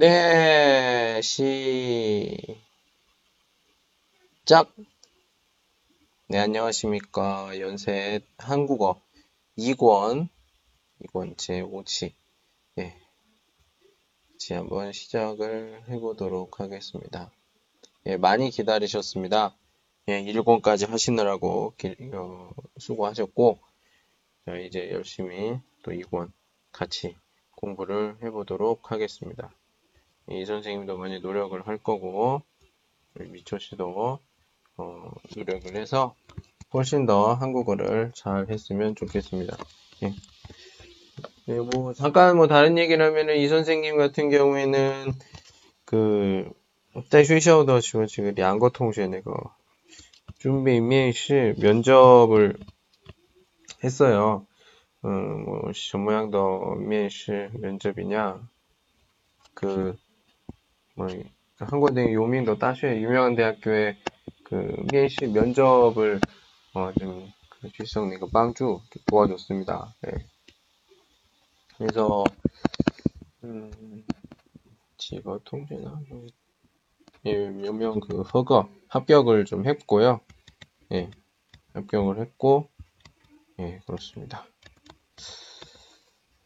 [0.00, 2.62] 네, 시작.
[6.28, 7.58] 네, 안녕하십니까.
[7.58, 9.02] 연세 한국어
[9.58, 10.28] 2권,
[11.02, 12.12] 2권 제5치.
[12.78, 12.96] 예.
[14.30, 17.32] 같이 한번 시작을 해보도록 하겠습니다.
[18.06, 19.56] 예, 많이 기다리셨습니다.
[20.06, 23.58] 예, 1권까지 하시느라고 기, 어, 수고하셨고,
[24.46, 26.30] 자, 이제 열심히 또 2권
[26.70, 27.16] 같이
[27.56, 29.52] 공부를 해보도록 하겠습니다.
[30.29, 32.41] 이 선생님도 많이 노력을 할 거고
[33.15, 34.19] 미초 씨도
[34.77, 36.15] 어, 노력을 해서
[36.73, 39.55] 훨씬 더 한국어를 잘 했으면 좋겠습니다.
[40.03, 40.13] 예.
[41.45, 45.11] 네, 뭐 잠깐 뭐 다른 얘기를 하면은 이 선생님 같은 경우에는
[45.85, 46.49] 그
[47.09, 49.51] 在 学校的时候这个两个同学那个
[50.39, 52.57] 준비 面试 면접을
[53.83, 54.45] 했어요.
[55.05, 56.39] 음, 뭐, 什么样的
[56.77, 58.39] 面试 면접이냐?
[59.53, 59.97] 그
[60.98, 61.06] 뭐,
[61.58, 63.96] 한국대 요민도 다시 유명한 대학교에
[64.44, 64.54] 그
[64.90, 66.24] 면시 면접을
[66.74, 67.68] 어, 좀, 그,
[68.14, 69.94] 이거 방주 도와줬습니다.
[70.02, 70.10] 네.
[71.78, 72.36] 그래서,
[73.44, 74.04] 음,
[74.98, 76.00] 지거 통제나,
[77.26, 80.20] 예, 몇명 그, 허거, 합격을 좀 했고요.
[80.92, 81.12] 예,
[81.74, 82.70] 합격을 했고,
[83.60, 84.46] 예, 그렇습니다.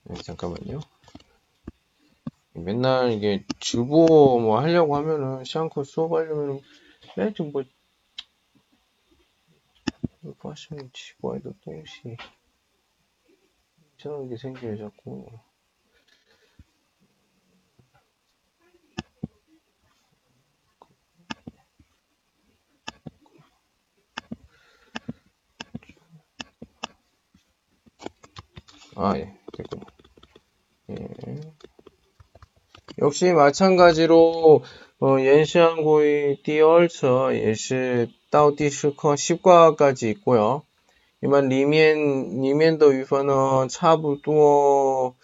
[0.04, 0.91] 네, 잠깐만요.
[2.54, 6.60] 맨날 이게 주보 뭐 하려고 하면은 시안코 수업 하려면은
[7.16, 7.62] 매주 뭐
[10.38, 12.16] 파시는 치고해도 동시
[13.98, 15.26] 이상하게 생겨요 자꾸.
[28.94, 29.34] 아 예.
[29.56, 29.84] 됐군요
[30.90, 31.08] 예.
[32.98, 34.62] 역시 마찬가지로
[35.00, 40.62] 어, 연시한고의 띠얼처 예시 다우디시커 10과까지 있고요.
[41.22, 45.16] 이만 리면 리면더 유파는 차부도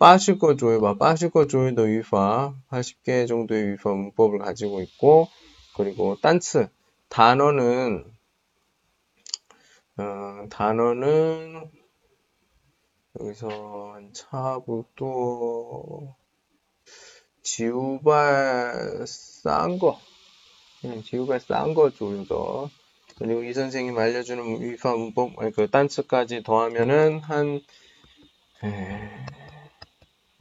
[0.00, 5.28] 80거 조회바 80거 조회더 유파 80개 정도의 유파 문법을 가지고 있고
[5.76, 6.68] 그리고 딴츠
[7.08, 8.04] 단어는
[9.98, 11.70] 어, 단어는
[13.20, 16.14] 여기서 차부도
[17.44, 20.00] 지우발 싼 거,
[20.84, 22.70] 응, 지우발 싼거 정도.
[23.18, 27.60] 그리고 이 선생님 알려주는 위파 문법, 그 단츠까지 더하면은 한,
[28.64, 29.10] 에...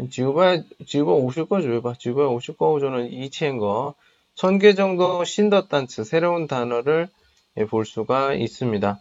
[0.09, 1.93] 지우발, 지우발 50거 줘봐.
[1.99, 3.93] 지우발 50거 저는 2千 거.
[4.35, 7.07] 1000개 정도 신더 단츠, 새로운 단어를
[7.57, 8.99] 예, 볼 수가 있습니다.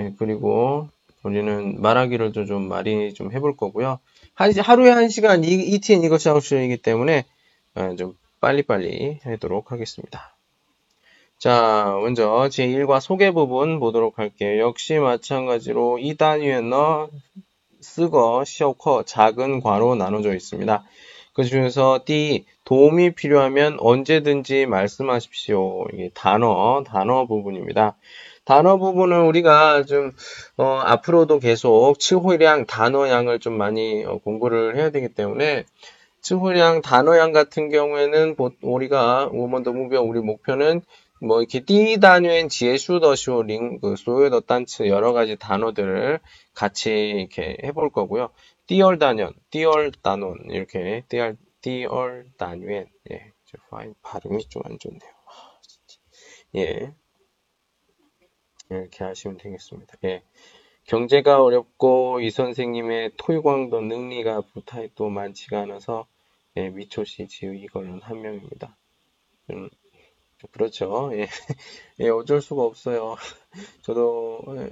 [0.00, 0.88] 예, 그리고
[1.22, 4.00] 우리는 말하기를 좀 많이 좀 해볼 거고요.
[4.38, 7.24] 한, 하루에 한 시간 이, ETN 이것이 아웃이기 때문에
[7.74, 10.36] 어, 좀 빨리빨리 하도록 하겠습니다.
[11.38, 14.60] 자, 먼저 제1과 소개 부분 보도록 할게요.
[14.60, 17.10] 역시 마찬가지로 이 단위에너
[17.80, 20.84] 쓰거, 시어커, 작은 과로 나눠져 있습니다.
[21.32, 25.86] 그 중에서 D 도움이 필요하면 언제든지 말씀하십시오.
[25.92, 27.96] 이게 단어, 단어 부분입니다.
[28.48, 30.12] 단어 부분은 우리가 좀
[30.56, 35.66] 어, 앞으로도 계속 치호량 단어량을 좀 많이 어, 공부를 해야 되기 때문에
[36.22, 40.80] 치호량 단어량 같은 경우에는 우리가 우먼더 무비어 우리 목표는
[41.20, 46.18] 뭐 이렇게 띠 단위엔 지혜슈더쇼 링그 소요더 단츠 여러 가지 단어들을
[46.54, 48.30] 같이 이렇게 해볼 거고요.
[48.66, 53.32] 띠얼 단연, 띠얼 단원 이렇게 띠얼 띠얼 단위엔 예,
[54.02, 55.10] 발음이 좀 안 좋네요.
[55.26, 55.60] 아,
[56.56, 56.94] 예.
[58.70, 59.94] 이렇게 하시면 되겠습니다.
[60.04, 60.22] 예.
[60.84, 66.06] 경제가 어렵고 이 선생님의 토익왕도 능리가 부타도 많지가 않아서
[66.56, 68.74] 예, 미초시 지우 이거는 한 명입니다.
[69.50, 69.68] 음,
[70.50, 71.10] 그렇죠.
[71.12, 71.28] 예.
[72.00, 73.16] 예, 어쩔 수가 없어요.
[73.82, 74.68] 저도 예,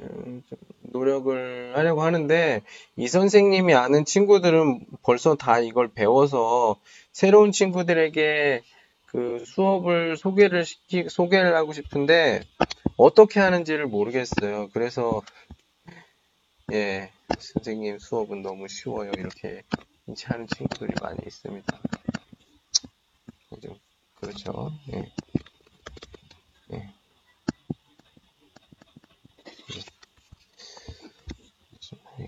[0.81, 2.63] 노력을 하려고 하는데
[2.97, 6.81] 이 선생님이 아는 친구들은 벌써 다 이걸 배워서
[7.13, 8.63] 새로운 친구들에게
[9.07, 12.43] 그 수업을 소개를 시키 소개를 하고 싶은데
[12.97, 14.69] 어떻게 하는지를 모르겠어요.
[14.73, 15.23] 그래서
[16.73, 19.63] 예 선생님 수업은 너무 쉬워요 이렇게
[20.25, 21.79] 하는 친구들이 많이 있습니다.
[23.63, 23.79] 좀
[24.15, 24.71] 그렇죠.
[24.93, 25.13] 예.
[26.73, 26.93] 예.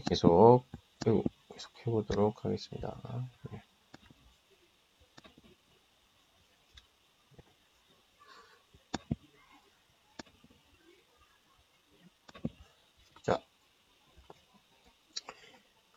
[0.09, 0.65] 계속
[1.55, 3.29] 계속 해보도록 하겠습니다.
[3.53, 3.68] 예.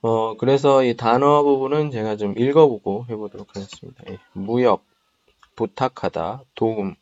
[0.03, 4.03] 어, 그래서 이 단어 부분은 제가 좀 읽어보고 해보도록 하겠습니다.
[4.09, 4.17] 예.
[4.33, 4.83] 무역,
[5.55, 6.95] 부탁하다, 도움,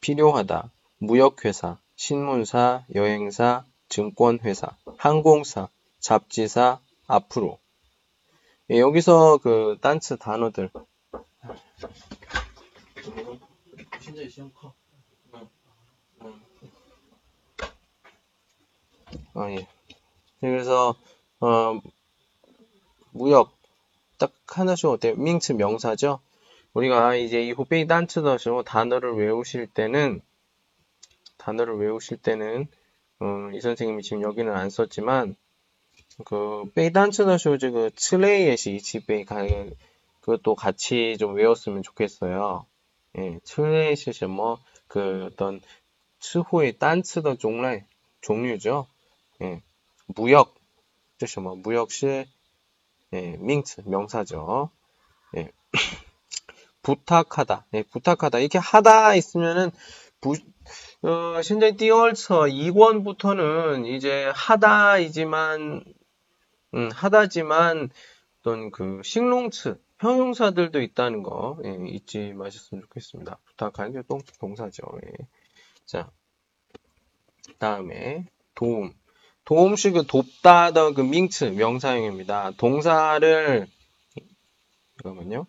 [0.00, 5.68] 필요하다, 무역회사, 신문사, 여행사, 증권회사, 항공사,
[6.00, 7.58] 잡지사, 앞으로.
[8.70, 10.70] 예, 여기서 그 단츠 단어들.
[19.34, 19.68] 아, 예.
[20.40, 20.96] 그래서,
[21.38, 21.80] 어,
[23.12, 23.56] 무역
[24.18, 25.16] 딱 하나씩 어때요?
[25.16, 26.20] 밍츠 명사죠.
[26.74, 30.20] 우리가 이제 이 후베이 단츠더쇼 단어를 외우실 때는
[31.38, 32.68] 단어를 외우실 때는
[33.22, 35.36] 음, 이 선생님이 지금 여기는 안 썼지만
[36.24, 39.24] 그 베이단츠더쇼 그 츠레이에시 이치베이
[40.20, 42.66] 그것도 같이 좀 외웠으면 좋겠어요.
[43.18, 45.60] 예, 츠레이에시 뭐그 어떤
[46.20, 47.80] 츠호의 단츠더 종류
[48.20, 48.86] 종류죠.
[49.42, 49.62] 예,
[50.06, 50.54] 무역
[51.18, 52.26] 뜻이 뭐 무역시
[53.12, 54.70] 예, 밍츠 명사죠.
[55.36, 55.50] 예.
[56.82, 57.66] 부탁하다.
[57.74, 58.38] 예, 부탁하다.
[58.38, 59.70] 이렇게 하다 있으면은
[60.20, 60.34] 부,
[61.02, 65.84] 어, 현재 띄얼처 2권부터는 이제 하다이지만
[66.74, 67.90] 음, 하다지만
[68.40, 73.38] 어떤 그 식롱츠 형용사들도 있다는 거 예, 잊지 마셨으면 좋겠습니다.
[73.44, 74.82] 부탁하는 게 동, 동사죠.
[75.04, 75.26] 예.
[75.84, 76.10] 자,
[77.58, 78.94] 다음에 도움.
[79.44, 82.52] 도움식 그 돕다더 그 밍츠 명사형입니다.
[82.58, 83.66] 동사를
[85.02, 85.46] 잠깐만요.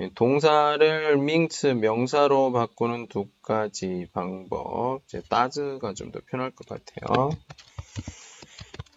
[0.00, 5.00] 예, 동사를 밍츠 명사로 바꾸는 두 가지 방법.
[5.06, 7.30] 이제 따즈가 좀 더 편할 것 같아요.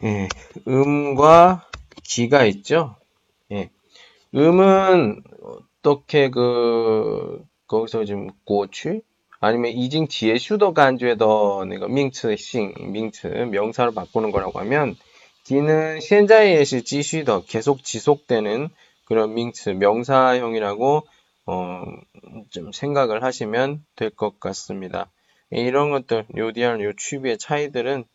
[0.04, 0.28] 예,
[0.68, 1.68] 음과
[2.04, 2.96] 기가 있죠.
[3.52, 3.70] 예,
[4.36, 5.24] 음은
[5.84, 9.02] 어떻게 그 거기서 지금 고취
[9.42, 14.96] 아니면 이징 뒤에 슈더가 안주에더 내가 민츠 싱 민츠 명사로 바꾸는 거라고 하면
[15.46, 18.70] 뒤는 현재의시 지슈더 계속 지속되는
[19.06, 21.08] 그런 민츠 명사형이라고
[21.48, 21.84] 어,
[22.52, 25.12] 좀 생각을 하시면 될 것 같습니다.
[25.50, 28.06] 이런 것들 요디알 요 취비의 차이들은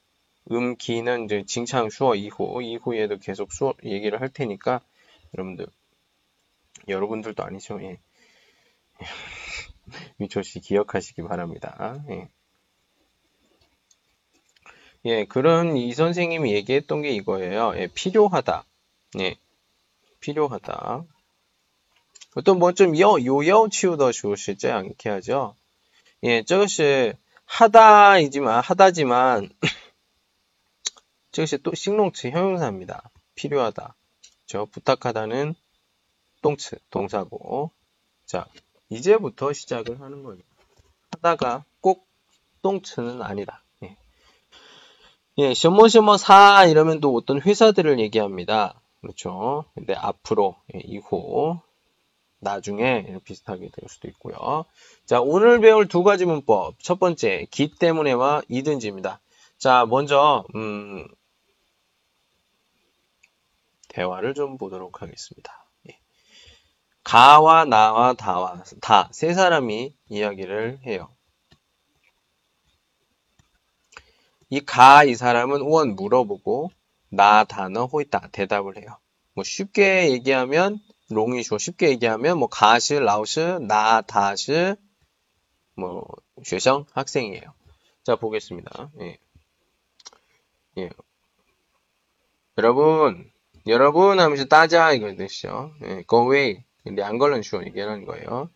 [0.53, 4.81] 음 기는 이제 징창 수어 이후 이후에도 계속 수어 얘기를 할 테니까
[5.35, 5.67] 여러분들
[6.89, 7.81] 여러분들도 아니죠.
[7.83, 7.99] 예.
[10.17, 12.03] 미초씨 기억하시기 바랍니다.
[12.11, 12.29] 예.
[15.05, 17.75] 예, 그런 이 선생님이 얘기했던 게 이거예요.
[17.77, 18.65] 예, 필요하다.
[19.21, 19.37] 예,
[20.21, 21.05] 필요하다.
[22.35, 25.55] 어떤 뭐좀 요요 치우더 주시지 않게 하죠.
[26.25, 27.13] 예, 저것이
[27.45, 29.49] 하다이지만 하다지만
[31.31, 33.11] 저것이 또 식농치 형용사입니다.
[33.37, 33.95] 필요하다.
[34.47, 35.55] 저 부탁하다는
[36.43, 37.71] 똥츠 동사고.
[38.25, 38.47] 자,
[38.89, 40.43] 이제부터 시작을 하는 거예요.
[41.13, 42.07] 하다가 꼭
[42.63, 43.63] 똥츠는 아니다.
[43.83, 43.97] 예.
[45.39, 48.81] 예, 셔머셔머 사 이러면 또 어떤 회사들을 얘기합니다.
[49.01, 49.65] 그렇죠.
[49.75, 51.61] 근데 앞으로, 예, 이후,
[52.39, 54.65] 나중에 비슷하게 될 수도 있고요.
[55.05, 56.75] 자, 오늘 배울 두 가지 문법.
[56.81, 59.21] 첫 번째, 기 때문에와 이든지입니다.
[59.59, 61.07] 자, 먼저, 음,
[63.89, 65.66] 대화를 좀 보도록 하겠습니다.
[67.07, 71.09] 가와 나와 다와 다 세 사람이 이야기를 해요.
[74.51, 76.71] 이 가 이 사람은 원 물어보고
[77.11, 78.99] 나 단어 호이다 대답을 해요.
[79.35, 80.81] 뭐 쉽게 얘기하면
[81.11, 84.75] 롱이 쇼 쉽게 얘기하면 뭐 가시 라오시 나 다시
[85.77, 87.55] 뭐学生 학생이에요.
[88.03, 88.91] 자 보겠습니다.
[89.03, 89.19] 예.
[90.79, 90.91] 예.
[92.59, 93.31] 여러분
[93.69, 95.73] 여러분 하면서 따자 이거 뜻이죠.
[95.85, 96.03] 예.
[96.09, 98.50] go away 两个人说 얘기하는 거예요.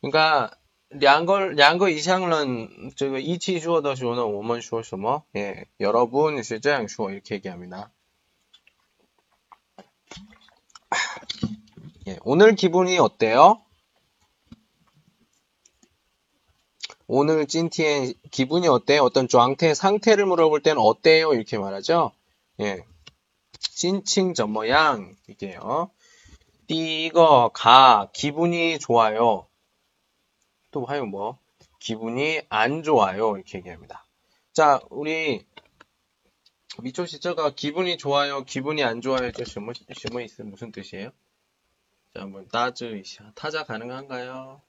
[0.00, 0.50] 그러니까
[0.88, 7.90] 两个两个以上人这个一起说的时候呢我们说什么 예, 여러분 是这样说 이렇게 얘기합니다.
[12.06, 13.60] 예, 오늘 기분이 어때요?
[17.08, 19.02] 오늘 찐티의 기분이 어때요?
[19.02, 21.34] 어떤状态 상태를 물어볼 때는 어때요?
[21.34, 22.12] 이렇게 말하죠.
[22.60, 22.84] 예.
[23.58, 25.90] 찐칭 전모양 이게요.
[26.71, 29.45] 띠거 가 기분이 좋아요.
[30.71, 31.37] 또 하여 뭐
[31.79, 34.05] 기분이 안 좋아요 이렇게 얘기합니다.
[34.53, 35.45] 자 우리
[36.81, 41.11] 미초 시자가 기분이 좋아요, 기분이 안 좋아요 저 질문 질문 있으면 무슨 뜻이에요?
[42.13, 43.03] 자 한번 따즈
[43.35, 44.61] 타자 가능한가요?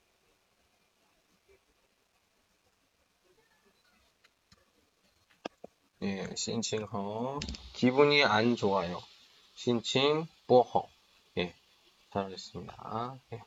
[6.01, 7.39] 예, 신칭허
[7.71, 9.01] 기분이 안 좋아요.
[9.55, 10.92] 신칭 보허
[12.13, 13.19] 잘하셨습니다.
[13.33, 13.43] 예.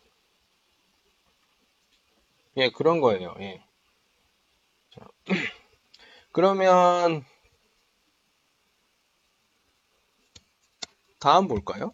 [2.57, 3.35] 예, 그런 거예요.
[3.41, 3.63] 예.
[4.93, 5.07] 자,
[6.33, 7.25] 그러면
[11.21, 11.93] 다음 볼까요?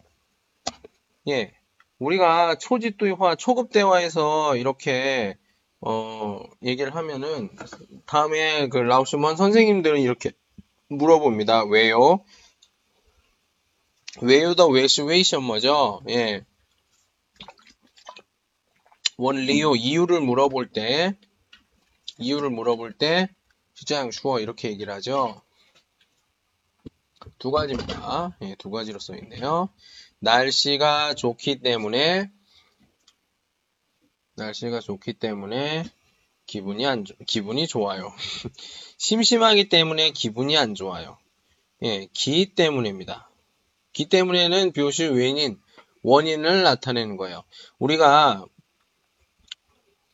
[1.29, 1.55] 예.
[1.99, 5.37] 우리가 초집도화, 초급 대화에서 이렇게,
[5.81, 7.50] 어, 얘기를 하면은,
[8.07, 10.33] 다음에 그 라오스먼 선생님들은 이렇게
[10.88, 11.64] 물어봅니다.
[11.67, 12.25] 왜요?
[14.21, 16.02] 왜요 더 왜시웨이션 뭐죠?
[16.09, 16.45] 예.
[19.26, 21.17] 원리요, 이유를 물어볼 때,
[22.19, 23.29] 이유를 물어볼 때,
[23.73, 25.41] 시장 슈어 이렇게 얘기를 하죠.
[27.38, 28.37] 두 가지입니다.
[28.43, 29.69] 예, 두 가지로 써 있네요.
[30.19, 32.33] 날씨가 좋기 때문에
[34.35, 35.85] 날씨가 좋기 때문에
[36.47, 38.12] 기분이 안 좋- 기분이 좋아요.
[38.99, 41.17] 심심하기 때문에 기분이 안 좋아요.
[41.83, 43.31] 예, 기 때문입니다.
[43.93, 45.61] 기 때문에는 표시 원인
[46.02, 47.45] 원인을 나타내는 거예요.
[47.79, 48.45] 우리가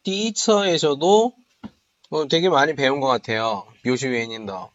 [0.09, 1.37] 띠처에서도
[2.09, 3.67] 어, 되게 많이 배운 것 같아요.
[3.85, 4.71] 묘시 원인 더.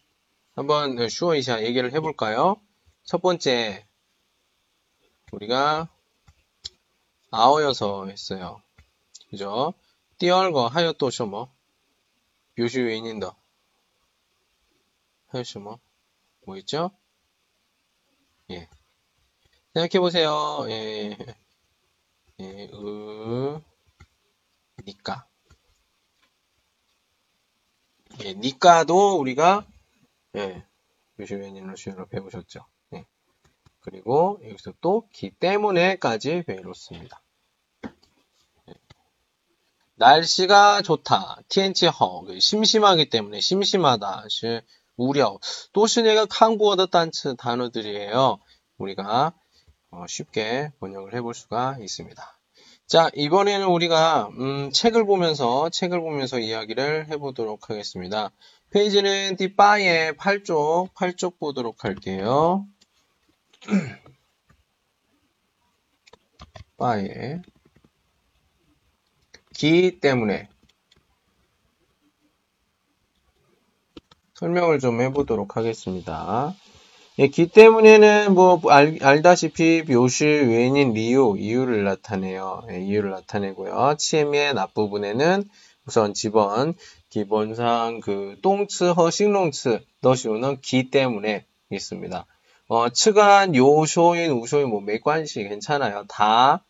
[0.55, 2.61] 한번 슈어 이샤 얘기를 해볼까요?
[3.03, 3.83] 첫 번째
[5.31, 5.89] 우리가
[7.31, 8.61] 아어여서 했어요.
[9.31, 9.73] 그죠?
[10.19, 11.51] 띠얼거 하여 또 셔머
[12.55, 13.35] 묘시 원인 더
[15.29, 15.79] 하여 셔머
[16.45, 16.91] 뭐 있죠?
[18.51, 18.69] 예.
[19.73, 20.63] 생각해 보세요.
[20.67, 21.17] 예.
[22.39, 23.72] 예, 으,
[24.85, 25.25] 니까.
[28.23, 29.65] 예, 니까도 우리가,
[30.35, 30.63] 예,
[31.19, 32.65] 유시웬인로 시로 배우셨죠.
[32.93, 33.05] 예.
[33.81, 37.21] 그리고 여기서 또 기 때문에까지 배웠습니다.
[38.69, 38.73] 예.
[39.95, 41.37] 날씨가 좋다.
[41.49, 42.21] TNT 허.
[42.21, 44.25] 그 심심하기 때문에 심심하다.
[44.29, 44.61] 시
[44.95, 45.39] 우려.
[45.73, 48.39] 또시 내가 한국어 단츠 단어들이에요.
[48.77, 49.33] 우리가
[49.89, 52.39] 어, 쉽게 번역을 해볼 수가 있습니다.
[52.87, 58.31] 자, 이번에는 우리가 음, 책을 보면서 책을 보면서 이야기를 해보도록 하겠습니다.
[58.71, 62.67] 페이지는 띠빠의 8쪽 8쪽 보도록 할게요.
[66.77, 67.41] 빠의
[69.55, 70.49] 기 때문에
[74.33, 76.53] 설명을 좀 해보도록 하겠습니다.
[77.19, 82.63] 예, 기 때문에는 뭐 알, 알다시피 묘시 외인 리유 이유를 나타내요.
[82.71, 83.97] 예, 이유를 나타내고요.
[83.99, 85.43] 치엠의 앞부분에는
[85.85, 86.73] 우선 집원
[87.09, 92.25] 기본상 그 똥츠 허 싱롱츠 너시오는 기 때문에 있습니다.
[92.69, 96.05] 어, 측안 요쇼인 우쇼인 뭐 매관시 괜찮아요.
[96.09, 96.65] 다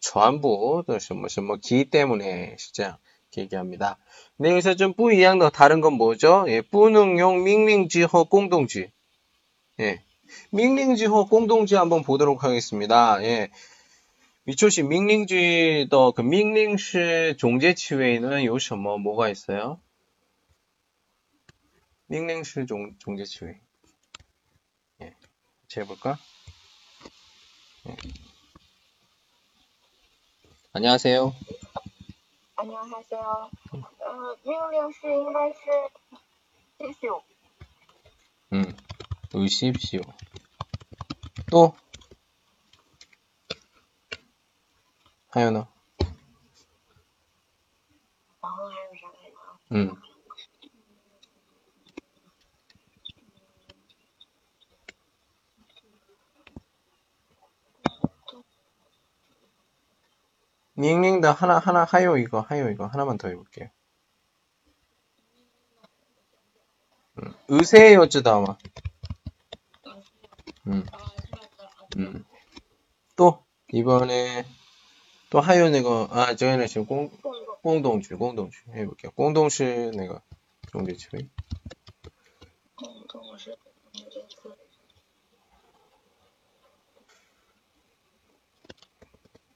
[0.00, 2.96] 전부 뭐뭐 기 때문에 시장
[3.36, 3.98] 얘기합니다.
[4.38, 6.46] 근데 여기서 좀 뿌이양 더 다른 건 뭐죠?
[6.48, 8.93] 예, 뿌능용 밍밍지허 공동지
[9.79, 10.03] 예.
[10.51, 13.21] 밍링지호 공동지 한번 보도록 하겠습니다.
[13.23, 13.49] 예.
[14.45, 19.79] 위초시 밍링지 더그 밍링시 종제치웨이는 요시 뭐 뭐가 있어요?
[22.07, 23.55] 밍링시 종 종제치웨이.
[25.01, 25.15] 예.
[25.61, 26.17] 같이 해볼까?
[27.87, 27.95] 예.
[30.73, 31.33] 안녕하세요.
[32.55, 33.49] 안녕하세요。
[33.99, 35.59] 呃，命令是应该是
[36.79, 37.07] 继续。
[39.34, 40.00] 놓으십시오.
[41.50, 41.74] 또
[45.28, 45.66] 하연아.
[49.72, 49.96] 응.
[60.76, 63.68] 닝닝다 하나 하나 하요 이거 하요 이거 하나만 더 해볼게요.
[67.18, 67.34] 응.
[67.48, 68.56] 의세의 어쩌다 아마.
[70.67, 70.85] 음,
[71.97, 72.25] 음.
[73.15, 74.45] 또 이번에
[75.29, 79.11] 또 하요 내가 아 저희는 지금 공 共同 공동주 공동주 해볼게요.
[79.11, 79.63] 공동시
[79.95, 80.21] 내가
[80.71, 81.09] 종제치
[82.75, 83.57] 共同是
[83.93, 84.55] 这次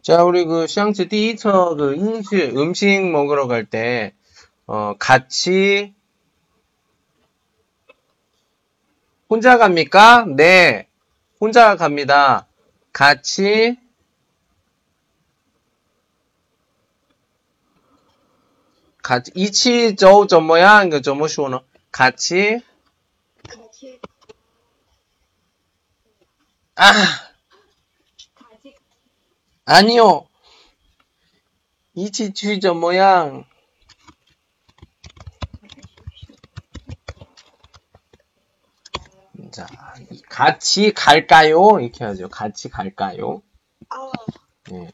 [0.02, 4.14] 자, 우리 그 샹츠 띠처 그 인식 음식 먹으러 갈 때
[4.68, 5.96] 어, 같이
[9.30, 10.26] 혼자 갑니까?
[10.26, 10.87] 네.
[11.41, 12.47] 혼자 갑니다.
[12.93, 13.77] 같이
[19.03, 20.85] 같이 이치 저저 뭐야?
[20.85, 21.63] 이거 저 뭐시오노?
[21.93, 22.61] 같이
[26.75, 26.93] 아
[29.65, 30.27] 아니요
[31.95, 33.45] 이치 취저 뭐야?
[40.39, 41.81] 같이 갈까요?
[41.81, 42.29] 이렇게 하죠.
[42.29, 43.43] 같이 갈까요?
[43.89, 44.13] 아,
[44.73, 44.89] 예.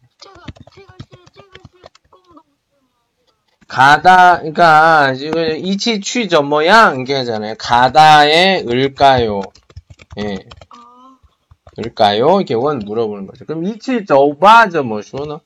[3.68, 6.94] 가다, 그러니까 지금 이치 취저 뭐야?
[6.94, 7.56] 이렇게 하잖아요.
[7.58, 9.42] 가다에 을까요?
[10.20, 10.38] 예,
[10.70, 11.18] 아,
[11.78, 12.38] 을까요?
[12.38, 13.44] 이렇게 원 물어보는 거죠.
[13.44, 15.42] 그럼 이치 저바 저 뭐시오나?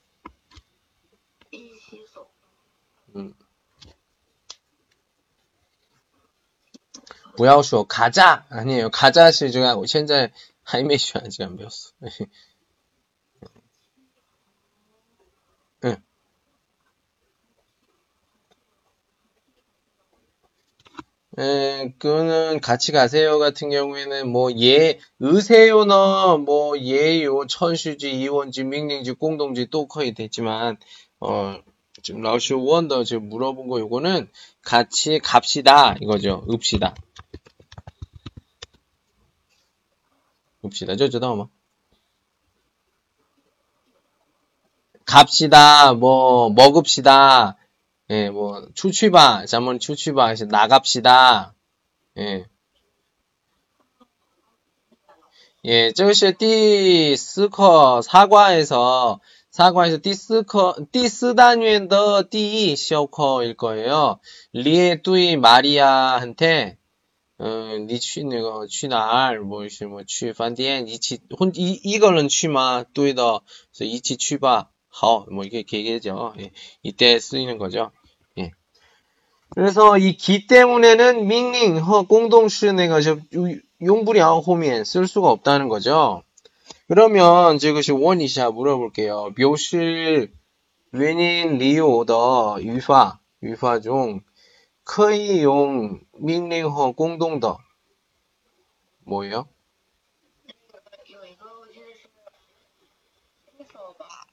[7.38, 8.90] 不要说 가자 아니에요.
[8.90, 10.32] 가자 是这样我现在
[10.64, 11.92] 还没学这样 배웠어.
[15.84, 15.98] 응.
[21.40, 29.68] 에, 그거는 같이 가세요 같은 경우에는 뭐 예, 의세요너 뭐 예요, 천슈지, 이원지, 밍링지, 공동지
[29.72, 30.78] 또 거의 됐지만
[31.20, 31.58] 어
[32.04, 34.30] 지금 라오시 원더 지금 물어본 거 요거는
[34.62, 36.46] 같이 갑시다 이거죠.
[36.52, 36.94] 읍시다.
[40.68, 40.96] 읍시다.
[40.96, 41.50] 저知道吗?
[45.06, 45.94] 갑시다.
[45.94, 47.58] 뭐 먹읍시다.
[48.10, 49.46] 예, 뭐 추취바.
[49.46, 50.28] 잠깐 추취바.
[50.28, 51.54] 해서 나갑시다.
[52.18, 52.46] 예.
[55.66, 64.20] 예, 这个是第四课 사과에서 사과에서 第四课第四单元的第一小课일 거예요.
[64.52, 66.77] 리에 뚜이 마리아한테
[67.40, 76.36] 어, 니去那个去哪儿뭐什么去饭店一起혼 이, 이거는 去吗 뚜이더 그래서 一起去吧 好, 뭐 이게 계기죠.
[76.40, 76.52] 예,
[76.84, 77.92] 이때 쓰이는 거죠.
[78.38, 78.52] 예.
[79.50, 83.18] 그래서 이 기 때문에는 밍링 허 공동시 내가 저
[83.82, 86.22] 용부량 호면 쓸 수가 없다는 거죠.
[86.88, 89.34] 그러면 이것이 원이샤 물어볼게요.
[89.36, 90.32] 묘실
[90.94, 94.22] 原因 리오더 유화 유화 중
[94.88, 97.58] 可以用命令和公动的
[99.06, 99.48] 뭐예요?
[101.08, 102.10] 有一个我记得是
[103.60, 104.28] 一手吧，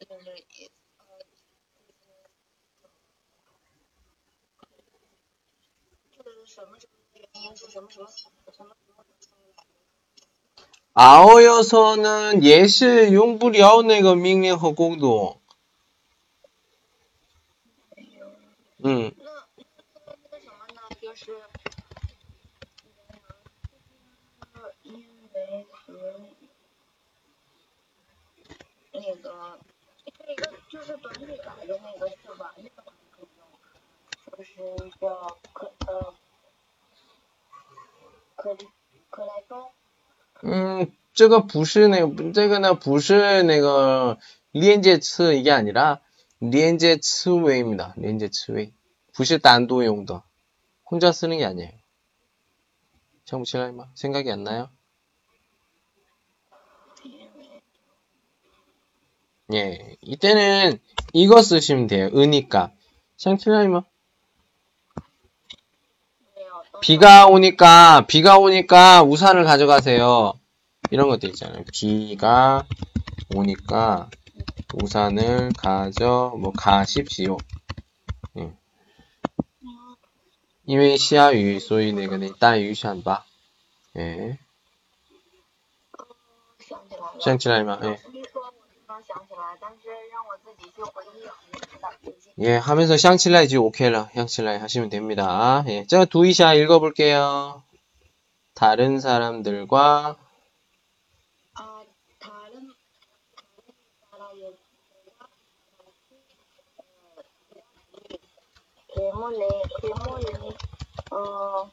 [0.00, 1.04] 就是一呃，
[6.16, 8.74] 就是什么什么原因是什么什么什么什么
[9.20, 9.64] 什么来的。
[10.94, 15.40] 아어여서는 예시 용부려 내가命令和公动
[18.84, 19.15] 음, 那那个什
[21.16, 21.16] 么呢？
[21.16, 21.32] 就是
[24.54, 24.94] 呃因
[25.34, 25.92] 为是
[28.92, 29.58] 那个
[30.26, 32.54] 那个就是短语来的那个是吧？
[32.58, 33.46] 那个可以用，
[34.36, 36.14] 就是叫可呃
[38.36, 38.56] 可
[39.10, 39.72] 可来说。
[40.42, 44.18] 음, 这个不是那个这个呢不是那个
[44.50, 46.00] 连接词 이게 아니라
[46.38, 48.72] 连接词尾입니다连接词尾
[49.12, 50.24] 不是单独用的
[50.89, 51.71] 혼자 쓰는 게 아니에요.
[53.25, 54.69] 정치할 막 생각이 안 나요?
[59.53, 60.79] 예, 이때는
[61.13, 62.09] 이거 쓰시면 돼요.
[62.13, 62.71] 은이까
[63.17, 63.71] 샹칠라이머.
[63.71, 63.83] 뭐?
[66.81, 70.33] 비가 오니까 비가 오니까 우산을 가져가세요.
[70.91, 71.63] 이런 것도 있잖아요.
[71.73, 72.65] 비가
[73.35, 74.09] 오니까
[74.73, 77.37] 우산을 가져 뭐 가십시오.
[80.66, 83.26] 因为下雨所以那个你带雨伞吧.
[83.96, 84.38] 예.
[86.68, 87.20] 想起来了。
[87.20, 87.78] 想起来吗？
[87.82, 87.98] 哎。
[88.12, 92.32] 一说我就能想起来，但是让我自己去回忆，我就不大自信。
[92.38, 94.10] 예, 하면서 샹칠라이 지 오케이라.
[94.14, 95.64] 샹칠라이 하시면 됩니다.
[95.68, 95.84] 예.
[95.86, 97.62] 자, 두이샤 읽어볼게요.
[98.54, 100.16] 다른 사람들과
[101.54, 101.84] 啊，
[102.20, 104.56] 다른다른나라의
[108.94, 109.48] 때문에
[109.82, 110.26] 때문에
[111.11, 111.71] 어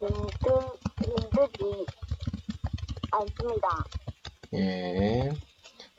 [0.00, 0.60] 힘들
[1.02, 1.86] 힘들지
[3.10, 3.68] 않습니다.
[4.54, 5.32] 예.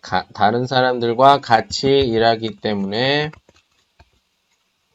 [0.02, 3.32] 가- 다른 사람들과 같이 일하기 때문에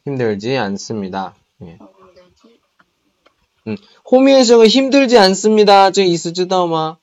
[0.05, 1.35] 힘들지 않습니다.
[1.63, 1.77] 예.
[1.77, 2.59] 힘들지
[4.09, 5.91] 호미에서가 힘들지 않습니다.
[5.91, 6.97] 저 있으지다마.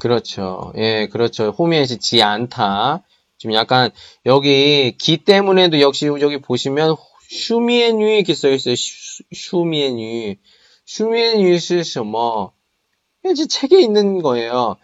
[0.00, 0.72] 그렇죠.
[0.76, 1.50] 예, 그렇죠.
[1.50, 3.02] 호미에서 지 않다.
[3.39, 3.91] 지금 약간
[4.25, 6.95] 여기 기 때문에도 역시 여기 보시면
[7.29, 8.75] 슈미엔유 이렇게 써 있어요.
[8.75, 10.35] 슈- 슈미엔유.
[10.85, 12.51] 슈미엔유是什么?
[13.25, 14.77] 이제 책에 있는 거예요.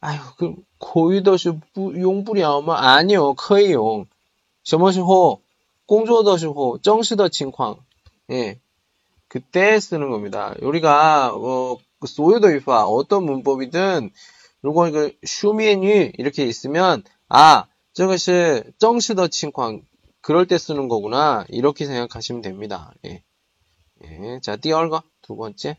[0.00, 2.76] 아유, 그 고유도시 용부려吗?
[2.78, 4.06] 아니요, 可以用.
[4.62, 5.40] 什么时候
[5.86, 7.78] 工作的时候正式的情况
[8.30, 8.58] 예.
[9.28, 10.54] 그때 쓰는 겁니다.
[10.60, 14.10] 우리가 어, 그 소유도이파 어떤 문법이든
[14.62, 19.82] 如果 그 슈미엔유 이렇게 있으면 아, 这个是 正式的 情况
[20.20, 21.44] 그럴 때 쓰는 거구나.
[21.48, 22.92] 이렇게 생각하시면 됩니다.
[23.04, 23.22] 예.
[24.02, 24.40] 예.
[24.40, 25.76] 자, 第二个, 두 번째.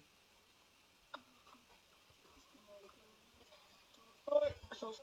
[4.79, 5.01] 手术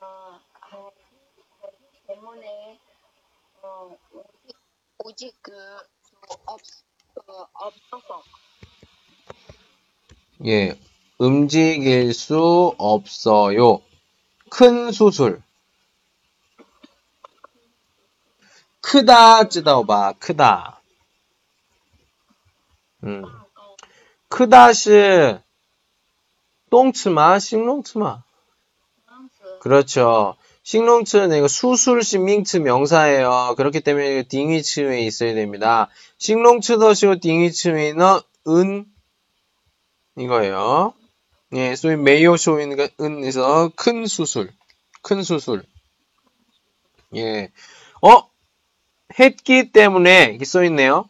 [0.00, 0.92] 呃还还
[2.06, 2.78] 때문에
[3.62, 4.56] 어 오직
[4.98, 5.52] 오직 그
[6.46, 6.60] 없,
[7.26, 8.22] 어, 없어서.
[10.44, 10.78] 예,
[11.18, 13.80] 움직일 수 없어요.
[14.50, 15.42] 큰 수술.
[18.83, 20.81] 크다 쯔다오바 크다.
[23.05, 23.23] 음.
[24.27, 24.91] 크다, 시,
[26.69, 28.23] 똥츠마 싱롱츠마.
[29.61, 30.35] 그렇죠.
[30.63, 33.55] 싱롱츠는 수술시 밍츠 명사예요.
[33.57, 35.89] 그렇기 때문에 딩이츠에 있어야 됩니다.
[36.17, 38.19] 싱롱츠도 시고 딩이츠웨이는
[38.49, 38.85] 은
[40.17, 40.93] 이거예요.
[41.53, 44.51] 예, 소위 메이오쇼인 은에서 큰 수술,
[45.01, 45.63] 큰 수술.
[47.15, 47.51] 예,
[48.01, 48.32] 어
[49.18, 51.08] 했기 때문에 이렇게 써 있네요.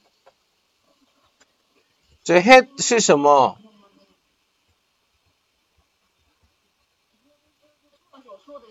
[2.25, 3.57] 这 had 是什么?
[8.11, 8.67] 做手术的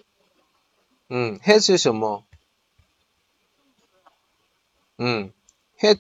[1.10, 2.24] 嗯，had 是什么？
[4.98, 5.32] 嗯，
[5.80, 6.00] had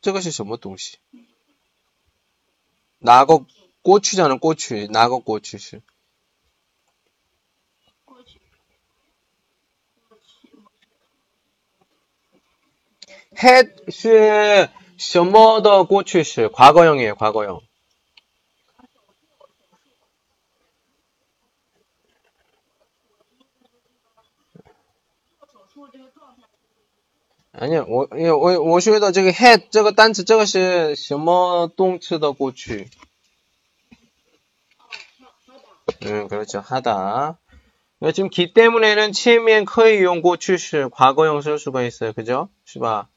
[0.00, 0.98] 这个是什么东西？
[2.98, 3.44] 哪个
[3.82, 5.82] 过去잖아过去，哪个过去式？
[13.36, 16.48] had 是什么的过去式？
[16.48, 17.60] 과거형이에요，과거형。
[25.38, 26.42] 做手术这个状态
[27.52, 32.88] 아니요，我我我学的这个 had 这个单词，这个是什么动词的过去？
[36.04, 36.60] 음, 그렇죠.
[36.60, 37.38] 하다.
[37.98, 42.12] 그러니까 지금 기 때문에는 前面 可以用 过去式 과거형 쓸 수가 있어요.
[42.12, 42.48] 그죠?
[42.64, 43.08] 是吧?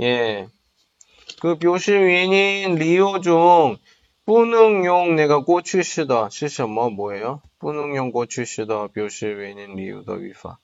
[0.00, 0.48] 예.
[1.40, 3.76] 그 교실위는 리오종
[4.26, 6.30] 뿌능용 내가 고추시다.
[6.30, 7.42] 시셔 뭐 뭐예요?
[7.58, 8.88] 뿌능용 고추시다.
[8.88, 10.58] 교실위는 리오더 위파.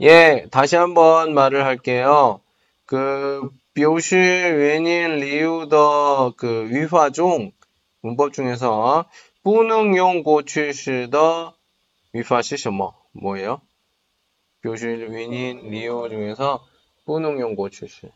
[0.00, 2.40] 예, 다시 한번 말을 할게요.
[2.84, 7.52] 그 묘실외인 리우더 그 위화 중,
[8.00, 9.04] 문법 중에서
[9.44, 11.57] 부능용 고출시더
[12.18, 13.60] 위파시什么 뭐예요?
[14.62, 16.66] 교실 위닌 리오 중에서
[17.04, 18.10] 뿌농연고 출신.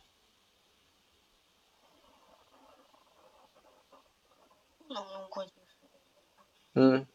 [6.77, 7.07] 응.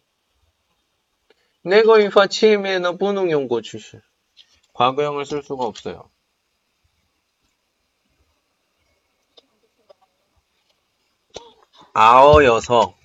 [1.64, 4.02] 내거 인파 치임에는 뿌농연고 출신.
[4.74, 6.10] 과거형을 쓸 수가 없어요.
[11.94, 12.96] 아어여서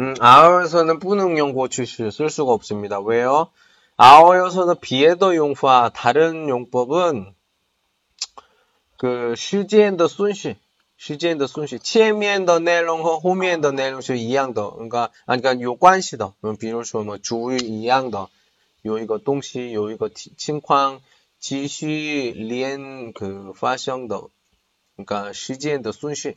[0.00, 3.00] 음, 아어여서는 不能用过去时 쓸 수가 없습니다.
[3.00, 3.50] 왜요?
[3.98, 7.34] 아어여서는 别的用法 다른 용법은
[8.96, 10.56] 그 时间的顺序
[10.96, 14.72] 时间的顺序 前面的内容和后面的内容是一样的.
[14.72, 16.34] 그러니까 아니 그러니까 有关系的.
[16.46, 18.28] 음, 比如说 뭐 主语一样的.
[18.86, 21.00] 요 이거 동시 요 이거 칭쾅
[21.38, 24.28] 지시 리엔 그 파성더.
[24.96, 26.36] 그러니까 슈지엔더 순시.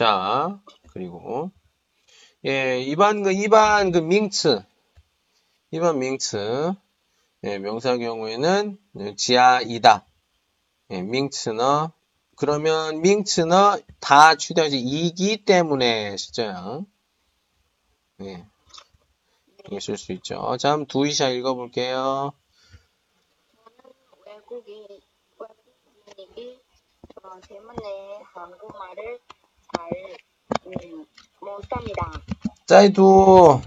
[0.00, 0.58] 자,
[0.94, 1.50] 그리고
[2.46, 4.64] 예, 이반 그 이반 그 밍츠
[5.72, 6.72] 이반 밍츠
[7.44, 10.06] 예, 명사 경우에는 네, 지하이다.
[10.92, 11.92] 예, 밍츠너
[12.34, 16.86] 그러면 밍츠너 다 취대하지 이기 때문에 시죠
[18.22, 18.46] 예.
[19.70, 20.56] 있을 수 있죠.
[20.56, 22.32] 자, 한번 두이샤 읽어볼게요.
[24.24, 24.86] 외국인,
[25.36, 26.58] 외국인에게
[27.22, 29.20] 어, 질문에 한국말을
[30.66, 31.04] 음,
[31.40, 32.12] 못합니다.
[32.66, 33.60] 짜이두,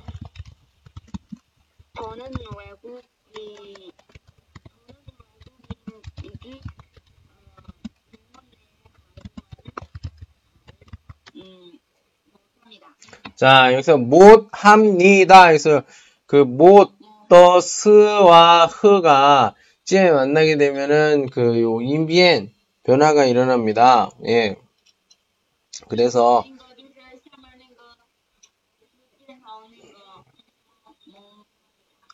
[1.96, 2.26] 저는
[2.58, 3.02] 외국인
[4.88, 5.04] 저는
[6.22, 6.62] 외국인이기
[7.28, 7.64] 어,
[11.36, 11.80] 음.
[13.36, 15.48] 자, 여기서 못 합니다.
[15.48, 15.84] 그래서
[16.26, 16.92] 그 못,
[17.30, 22.52] 더, 스와 흐가 찌에 만나게 되면은 그 요 인비엔
[22.84, 24.12] 변화가 일어납니다.
[24.28, 24.56] 예.
[25.89, 27.97] 그래서 那个就是下面那个
[29.27, 30.25] 介绍那个
[31.07, 31.45] 嗯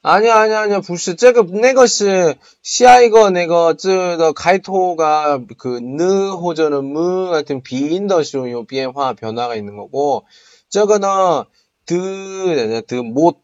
[0.03, 10.25] 아니야, 아니야, 아니야, 不是.这个,那个是下一个那个这的开头가 그, 느, 或者는 무 같은 비인的时候有变化, 변화가 있는 거고,
[10.69, 11.47] 这个呢,
[11.87, 13.41] 드, 드, 못,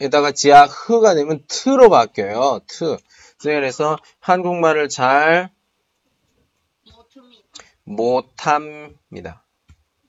[0.00, 2.60] 으에다가 지하 흐가 되면 트로 바뀌어요.
[2.68, 2.96] 트.
[3.38, 5.50] 그래서 한국말을 잘
[7.87, 9.43] 못합니다.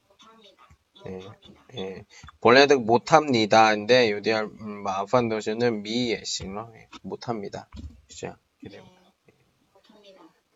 [0.09, 0.69] 못합니다.
[1.05, 1.11] 네.
[1.13, 1.65] 못합니다.
[1.77, 2.05] 예.
[2.41, 7.69] 본래는 못합니다인데 요디알 음, 마판 도시는 미의 싱러 못합니다.
[8.09, 8.35] 그죠?
[8.63, 8.83] 네.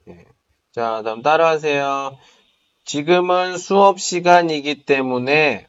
[0.08, 0.24] 예.
[0.72, 2.18] 자, 다음 따라하세요.
[2.84, 5.68] 지금은 수업 시간이기 때문에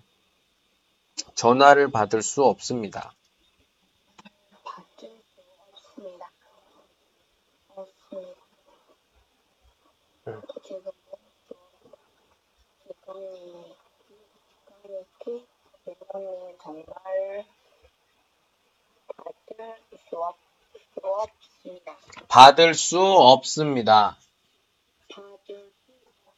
[1.35, 3.13] 전화를 받을 수 없습니다.
[4.63, 6.31] 받을 수 없습니다.
[7.75, 8.43] 없습니다.
[10.27, 10.41] 응.
[10.63, 10.93] 지금은
[12.87, 13.75] 시간이
[15.85, 17.45] 시간이기 때문에 정말
[19.17, 19.75] 받을
[20.09, 20.37] 수, 없,
[20.93, 21.97] 수 없습니다.
[22.27, 24.17] 받을 수 없습니다.
[25.09, 26.33] 받을 수 없습니다.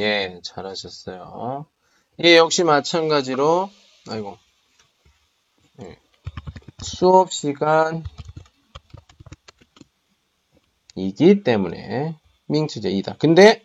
[0.00, 1.66] 예, 잘하셨어요.
[2.24, 3.70] 예, 역시 마찬가지로,
[4.08, 4.36] 아이고,
[5.82, 5.98] 예.
[6.82, 8.02] 수업 시간이기
[11.44, 13.16] 때문에 밍츠제이다.
[13.18, 13.62] 근데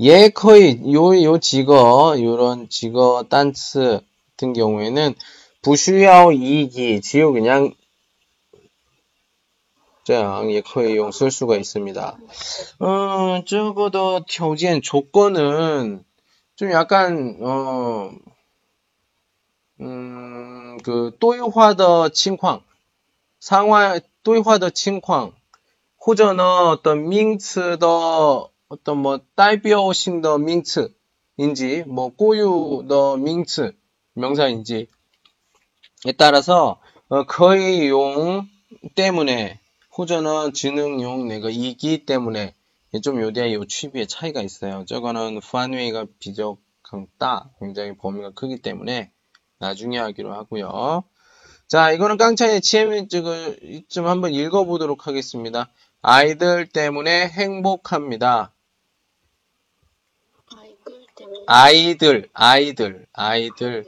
[0.00, 4.00] 얘 거의 요, 요 직어, 요런 직어 단츠
[4.36, 5.14] 같은 경우에는
[5.62, 7.74] 부슈야오 이기, 지우 그냥
[10.04, 12.18] 这样也可以用쓸 수가 있습니다.
[12.78, 16.04] 어, 적어도 条件 조건은
[16.56, 18.10] 좀 약간 어,
[19.80, 22.62] 음, 그对话的 情况,
[23.40, 25.32] 상황 对话的 情况,
[25.96, 33.73] 或者呢 어떤 名词的 어떤 뭐 다이비어오싱 더 밍츠인지 뭐 꼬유 더 밍츠
[34.13, 34.85] 명사인지에
[36.17, 38.47] 따라서 어, 거의 용
[38.93, 39.59] 때문에
[39.97, 42.53] 호전은 지능용 내가 이기 때문에
[43.03, 44.85] 좀 요대의 요 취비의 차이가 있어요.
[44.85, 49.11] 저거는 후한웨이가 비적 강다 굉장히 범위가 크기 때문에
[49.57, 51.03] 나중에 하기로 하고요.
[51.67, 55.69] 자, 이거는 깡차의 지혜민증을 좀 한번 읽어보도록 하겠습니다.
[56.01, 58.53] 아이들 때문에 행복합니다.
[61.51, 63.83] 아이들 아이들, 아이들,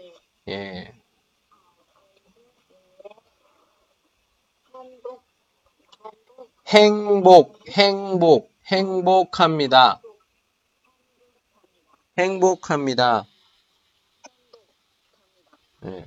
[0.45, 0.53] 네.
[0.53, 1.01] 예.
[6.67, 10.01] 행복, 행복, 행복합니다.
[12.17, 13.27] 행복합니다.
[15.81, 16.05] 네.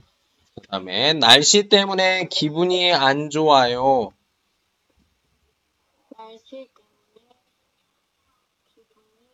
[0.57, 4.11] 그 다음에 날씨 때문에 기분이 안 좋아요.
[6.17, 7.35] 날씨 때문에
[8.75, 9.29] 기분이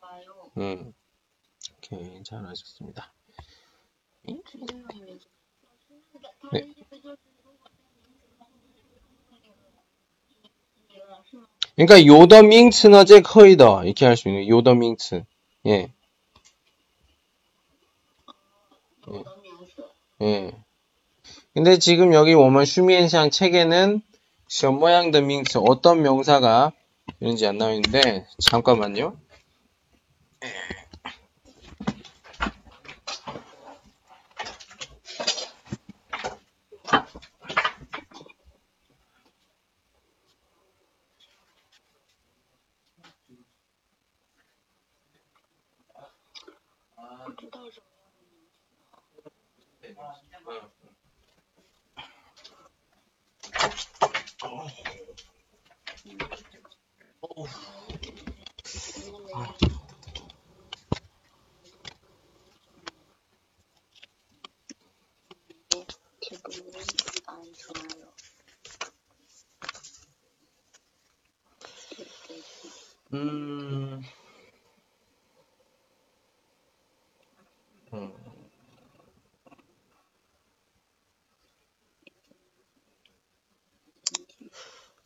[0.00, 0.47] 안 좋아요.
[0.58, 0.92] 음,
[1.78, 3.12] 오케이, 잘하셨습니다.
[6.52, 6.74] 네.
[11.76, 15.24] 그러니까 요더 밍츠는 제 커이더 이렇게 할 수 있는 요더 밍츠.
[15.66, 15.92] 예,
[20.22, 20.52] 예.
[21.54, 24.02] 근데 지금 여기 오면 슈미엔샹 책에는
[24.48, 26.72] 시 모양의 밍츠 어떤 명사가
[27.20, 29.16] 이런지 안 나와 있는데 잠깐만요.
[66.20, 66.62] 기분이
[67.26, 68.12] 안 좋아요.
[73.14, 74.02] 음.
[77.92, 78.12] 음.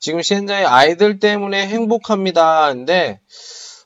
[0.00, 2.72] 지금 현재 아이들 때문에 행복합니다.
[2.72, 3.20] 근데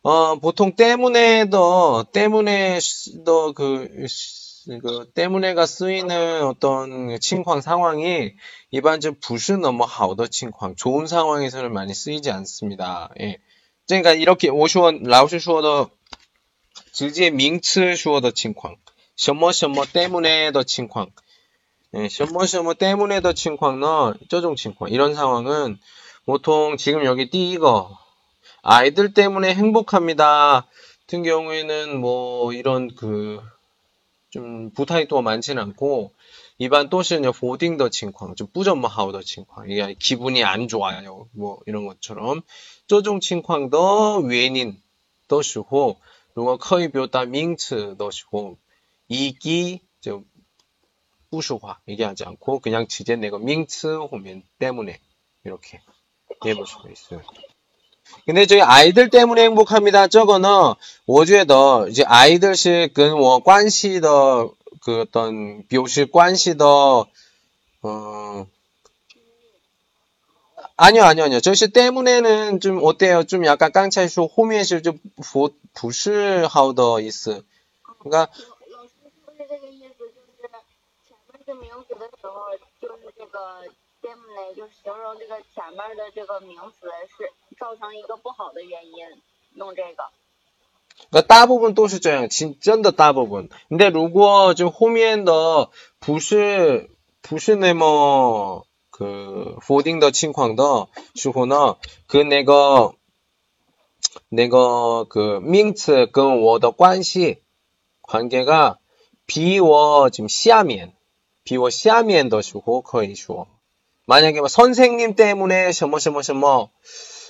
[0.02, 2.78] 어, 보통 때문에 더 때문에
[3.24, 4.06] 더그
[4.82, 8.32] 그 때문에가 쓰이는 어떤 칭황 상황이
[8.70, 13.10] 일반적 부시 너무 하우더 칭황 좋은 상황에서는 많이 쓰이지 않습니다.
[13.20, 13.38] 예.
[13.88, 15.90] 그러니까 이렇게 오슈원 라오스 슈어더
[16.92, 18.76] 直接名词说的情况
[19.16, 21.10] 什么什么 때문에 더 칭광.
[21.94, 24.14] 예, 什么什么 때문에 더 칭광呢?
[24.30, 24.88] 这种 칭광.
[24.88, 25.78] 이런 상황은
[26.25, 27.97] 보통 지금 여기 띠 이거
[28.61, 30.67] 아이들 때문에 행복합니다.
[31.01, 33.41] 같은 경우에는 뭐 이런 그
[34.35, 36.13] 좀 부탁이 또 많지는 않고
[36.57, 39.69] 일반 또시는 보딩 더 칭광, 좀 뿌전마 하우 더 칭광.
[39.69, 41.29] 이게 기분이 안 좋아요.
[41.31, 42.41] 뭐 이런 것처럼
[42.87, 44.77] 쪼종 칭광 더 위엔인
[45.29, 45.95] 더 슈호.
[46.35, 48.57] 루거 커이 비오다 밍츠 더 슈호.
[49.07, 50.25] 이기 좀
[51.31, 54.99] 뿌슈화 얘기하지 않고 그냥 지제 내가 밍츠 호면 때문에
[55.45, 55.79] 이렇게
[56.44, 57.22] 해볼 수가 있어요.
[58.26, 60.08] 근데 저희 아이들 때문에 행복합니다.
[60.08, 60.74] 저거는
[61.06, 64.50] 我觉得 이제 아이들是 跟我 关系的
[64.82, 68.46] 그 어떤 表示关系的 어
[70.76, 71.40] 아니요, 아니요, 아니요.
[71.40, 73.24] 저시 때문에는 좀 어때요?
[73.24, 77.44] 좀 약간 깡차이쇼 호미에실 좀 부, 不是好的意思.
[78.00, 78.30] 그러니까
[78.70, 78.94] 老老师
[82.80, 83.68] 是不是这个
[84.34, 84.54] 意思？
[84.56, 88.92] 就是前面是名词的时候，就是这个 때문에 就形容这个前面的这个名词是造成一个不好的原因，
[89.54, 90.04] 用这个。
[91.10, 93.48] 그러니까 大部分都是这样，真真的大部分。
[93.70, 96.90] 근데 如果就后面的不是
[97.22, 102.92] 不是那么그否定的情况的时候呢，그 내가
[104.30, 107.42] 내가 그名词跟我的关系
[108.02, 108.76] 관계가
[109.26, 110.92] 比我 지금 下面
[111.44, 113.48] 比我下面的时候可以说
[114.06, 116.70] 만약에 뭐 선생님 때문에 什么什么什么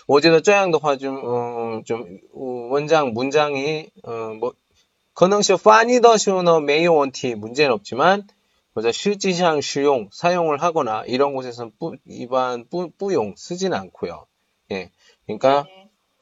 [0.07, 4.55] 어제도 这样的话 좀, 어, 좀, 어, 원장, 문장이, 어, 뭐,
[5.15, 8.27] 可能是翻译的时候呢没有问题, 문제는 없지만,
[8.75, 14.27] 그래서 실질상使用, 사용을 하거나 이런 곳에서는 뿌, 일반 뿌, 뿌용 쓰진 않고요.
[14.73, 14.91] 예.
[15.27, 15.65] 그러니까,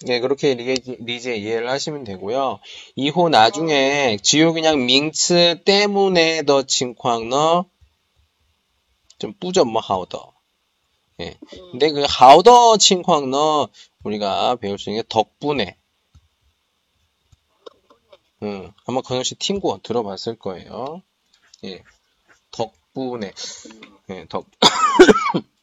[0.04, 0.14] 네.
[0.14, 2.60] 예, 그렇게 리제, 리제 이해를 하시면 되고요.
[2.94, 7.64] 이후 나중에 지우 그냥 명词때문에 더 칭광呢,
[9.18, 10.31] 좀 뿌점 뭐 하오더.
[11.23, 11.37] 예.
[11.53, 11.71] 음.
[11.71, 13.67] 근데 그 하오더 칭광呢,
[14.03, 15.77] 우리가 배울 수 있는 게 덕분에.
[18.43, 21.01] 음, 아마 건우 씨 팀고 들어봤을 거예요.
[21.63, 21.83] 예.
[22.51, 23.33] 덕분에.
[24.09, 24.45] 예, 덕.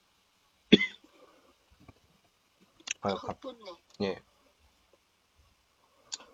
[3.03, 3.39] 아유, 갑-.
[4.03, 4.19] 예.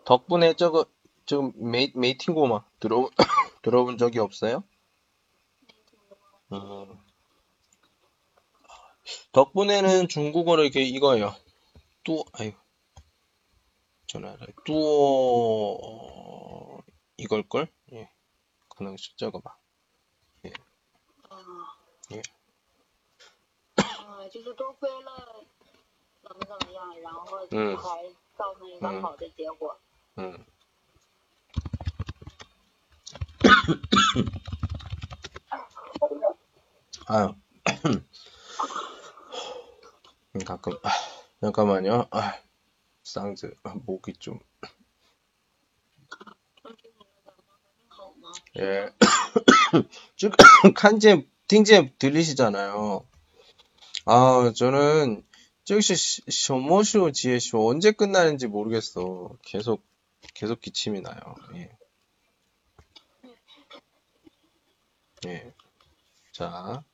[0.05, 0.87] 덕분에 저거
[1.25, 3.11] 좀 메이 메이팅고 막 들어
[3.63, 4.63] 들어본 적이 없어요?
[6.53, 7.06] 음.
[9.32, 11.36] 덕분에는 중국어로 이렇게 이거예요.
[12.04, 12.52] 또 아유.
[14.08, 14.48] 전화 알아요.
[14.66, 16.82] 또
[17.18, 17.68] 이걸 걸?
[17.94, 18.10] 예.
[18.70, 19.56] 그냥 저거 봐.
[21.30, 21.38] 啊。
[22.12, 22.22] 嗯
[23.76, 25.46] 啊，就是多亏了
[26.22, 28.04] 怎么怎么样，然后嗯才
[28.38, 29.80] 造成一个嗯好的结果。
[30.18, 30.46] 음.
[37.08, 37.34] 아유.
[40.37, 40.91] 음, 가끔 아,
[41.41, 42.09] 잠깐만요.
[42.11, 42.35] 아,
[43.03, 44.39] 쌍즈 아, 목이 좀？
[48.59, 48.91] 예.
[50.17, 50.33] 쭉
[50.77, 53.07] 칸제 팅제 들리시잖아요.
[54.05, 55.25] 아, 저는
[55.65, 55.95] 즉시
[56.31, 59.31] 쇼모쇼 지에쇼 언제 끝나는지 모르겠어.
[59.43, 59.83] 계속
[60.35, 61.19] 계속 기침이 나요.
[61.55, 61.71] 예.
[65.27, 65.55] 예.
[66.33, 66.85] 자.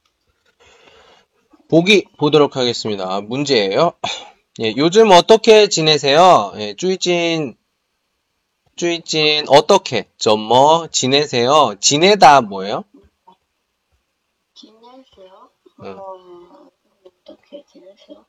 [1.72, 3.22] 보기 보도록 하겠습니다.
[3.22, 3.94] 문제예요.
[4.62, 6.54] 예, 요즘 어떻게 지내세요?
[6.58, 7.56] 예, 쭈이진
[8.76, 11.76] 쭈이진 어떻게 점뭐 지내세요?
[11.80, 12.84] 지내다 뭐예요?
[14.54, 15.50] 지내세요?
[15.84, 15.98] 응.
[16.00, 16.70] 어,
[17.04, 18.26] 어떻게 지내세요?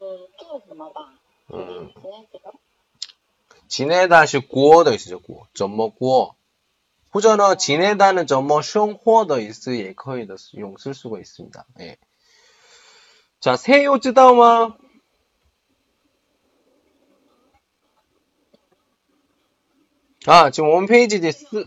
[0.00, 1.12] 음, 做什么吧？
[1.52, 2.52] 음, 지내세요?
[3.68, 5.18] 지내다是 구어도 있어요.
[5.20, 5.46] 구어.
[5.54, 6.34] 점뭐 구어.
[7.14, 11.64] 호전어 지내다는 점뭐 生活的 있을 예커이的용 쓸 수가 있습니다.
[11.80, 11.96] 예.
[13.40, 14.76] 자, 세요 知道吗?
[20.26, 21.64] 아, 지금 홈페이지 쓰,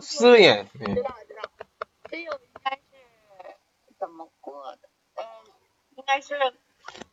[0.00, 0.44] 쓰예.
[0.44, 0.94] 예.
[0.94, 1.42] 知道知道，
[2.10, 2.82] 这个应该是
[3.98, 4.88] 怎么过的？
[5.14, 5.24] 嗯，
[5.96, 6.34] 应该是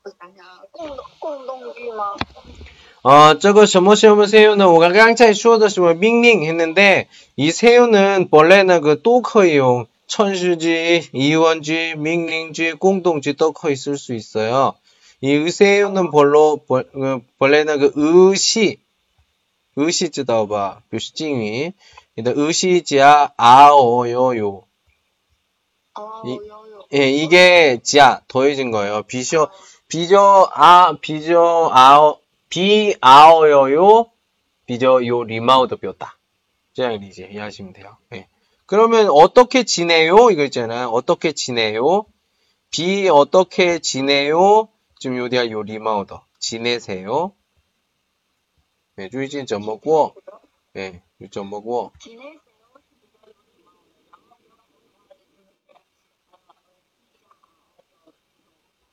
[0.04, 2.18] 我想想啊，共动共动句吗？
[3.07, 11.11] 어, 저거 저모시오면 새우는 오가 깡차이 추워더시면 밍밍 했는데 이 세우는 원래는 그 또커용 천수지,
[11.13, 14.73] 이원지, 밍링지, 공동지 또커이 쓸 수 있어요.
[15.21, 18.79] 이 의새우는 벌로 벌, 그 원래는 그 의시
[19.77, 21.75] 의시 쯔다오바 표시징위
[22.15, 24.63] 근데 의시지아 아오요요.
[26.25, 26.39] 이,
[26.95, 29.03] 예, 이게 지아 더해진 거예요.
[29.03, 29.51] 비셔,
[29.89, 32.24] 비조 아 비조 아, 아오
[32.55, 34.13] 비아어요
[34.65, 36.17] 비디오 리마우드뼈다.
[36.77, 37.97] 그냥 이제 이해하시면 돼요.
[38.11, 38.29] 네.
[38.67, 40.31] 그러면 어떻게 지내요?
[40.31, 40.87] 이거 있잖아요.
[40.91, 42.07] 어떻게 지내요?
[42.71, 44.69] 비 어떻게 지내요?
[45.01, 47.35] 지금 요디아 요 리마우더 지내세요.
[48.95, 50.15] 네, 주이진 점먹고
[50.75, 51.03] 네,
[51.33, 51.93] 점먹고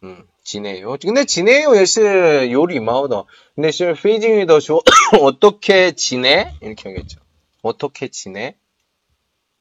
[0.03, 0.30] 음.
[0.43, 0.97] 지내요.
[1.01, 3.27] 근데 지내요 也是有礼貌的.
[3.55, 4.81] 근데 지금 非敬语的说.
[5.21, 6.53] 어떻게 지내?
[6.61, 7.19] 이렇게 하겠죠.
[7.61, 8.57] 어떻게 지내?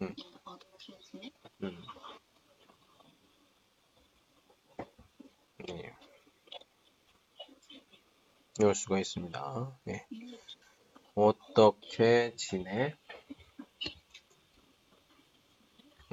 [0.00, 0.14] 음.
[1.62, 1.82] 음.
[5.68, 5.92] 네.
[8.58, 9.78] 이럴 수가 있습니다.
[9.84, 10.06] 네.
[11.14, 12.94] 어떻게 지내?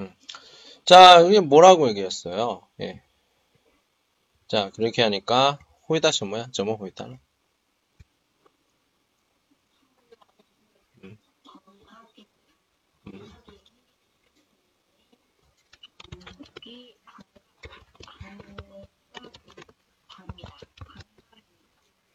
[0.00, 0.14] 음.
[0.84, 2.66] 자, 이게 뭐라고 얘기했어요?
[2.80, 3.02] 예.
[4.48, 6.46] 자, 그렇게 하니까 호이다시 뭐야?
[6.52, 7.18] 점어 호이다는?
[11.04, 11.18] 음.
[13.06, 13.32] 음.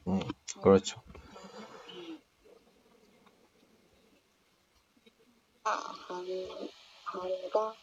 [0.07, 0.19] 음,
[0.61, 1.01] 그렇죠.
[5.65, 5.93] 아,
[7.51, 7.82] 가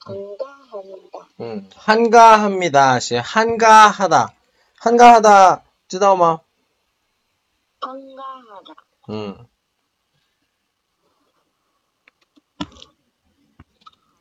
[0.00, 1.28] 한가합니다.
[1.40, 3.00] 음, 한가합니다.
[3.00, 4.32] 시 한가하다.
[4.80, 5.64] 한가하다.
[5.88, 6.40] 知道吗?
[7.80, 8.74] 한가하다.
[9.10, 9.46] 음.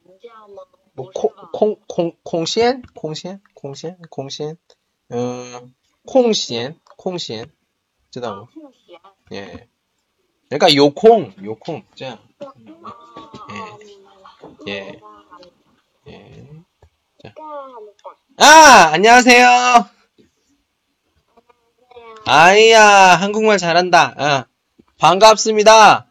[0.05, 0.55] 한자만
[0.93, 2.83] 뭐, 콩, 콩, 콩, 콩시엔?
[2.95, 3.41] 콩시엔?
[3.53, 3.97] 콩시엔?
[4.09, 4.57] 콩시엔?
[5.11, 5.75] 음,
[6.05, 6.79] 콩시엔?
[6.97, 7.51] 콩시엔?
[8.11, 8.47] 知道吗?
[8.53, 8.97] 콩시야.
[9.33, 9.67] 예.
[10.49, 11.83] 그러니까 요콩, 요콩.
[11.95, 12.19] 자,
[14.67, 14.71] 예.
[14.71, 15.01] 예.
[18.38, 19.90] 아, 안녕하세요.
[22.24, 22.82] 아이야,
[23.16, 24.14] 한국말 잘한다.
[24.16, 24.46] 아,
[24.98, 26.06] 반갑습니다.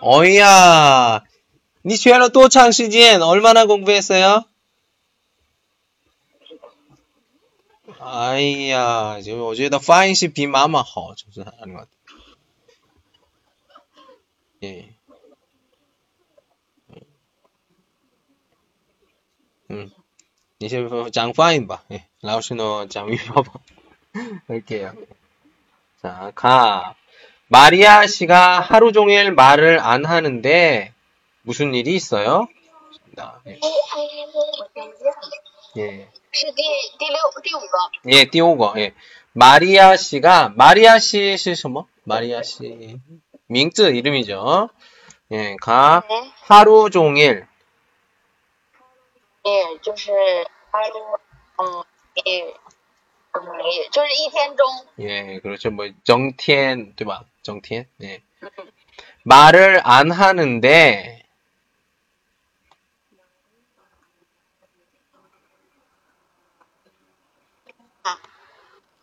[0.00, 1.24] 어이야.
[1.86, 4.44] 니学了 또창시지엔 얼마나 공부했어요?
[8.00, 11.90] 아이야, 지금 어제다 파인시 비마마 허, 정신 아닌 것 같아.
[14.64, 14.95] 예.
[19.71, 19.89] 음.
[20.59, 21.81] 이제 장 파인 봐.
[21.91, 22.05] 예.
[22.21, 23.51] 라오스노 장위 봐봐.
[24.47, 24.93] 할게요.
[26.01, 26.95] 자, 가.
[27.47, 30.93] 마리아 씨가 하루 종일 말을 안 하는데
[31.41, 32.47] 무슨 일이 있어요?
[33.17, 33.59] 자, 예.
[33.61, 35.03] 我先记
[35.77, 36.07] 예.
[36.31, 36.63] 是第
[36.97, 37.67] 第六第五个，
[38.07, 38.73] 예, 띄우고.
[38.77, 38.93] 예.
[39.33, 41.85] 마리아 씨가 마리아 씨是什么?
[42.03, 42.97] 마리아 씨.
[43.47, 44.69] 밍즈 이름이죠.
[45.31, 47.47] 예, 가 네, 하루 종일
[49.45, 50.11] 也就是
[50.71, 50.83] 二
[51.57, 51.85] 嗯
[52.25, 52.55] 也
[53.33, 53.41] 嗯
[53.71, 55.71] 也就是一天中， 예, 그렇죠.
[55.71, 57.25] 뭐 정티엔, 对吧?
[57.43, 57.87] 정티엔.
[58.03, 58.21] 예.
[59.23, 61.23] 말을 안 하는데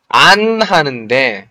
[0.09, 1.49] 안 하는데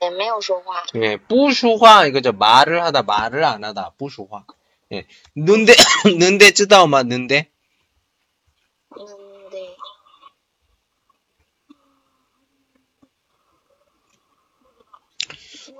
[0.00, 2.32] 也没有说话， 예, 不说话 이거죠.
[2.32, 4.44] 말을 하다 말을 안 하다 不说话.
[4.92, 5.06] 예.
[5.36, 7.02] 는데 는데 知道吗?
[7.02, 7.46] 는데
[8.96, 9.06] 嗯
[9.50, 9.68] 对，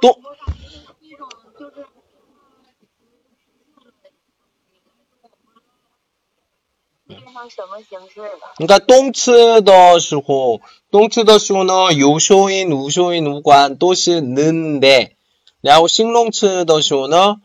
[0.01, 0.21] 또
[1.01, 1.29] 一种
[1.59, 1.87] 就是
[7.07, 8.55] 变成什么形式了？
[8.57, 10.61] 그러니까 动词的时候
[10.93, 15.15] 动词的时候呢有收音无收音无关都是 는데
[15.61, 17.41] 然后形容词的时候呢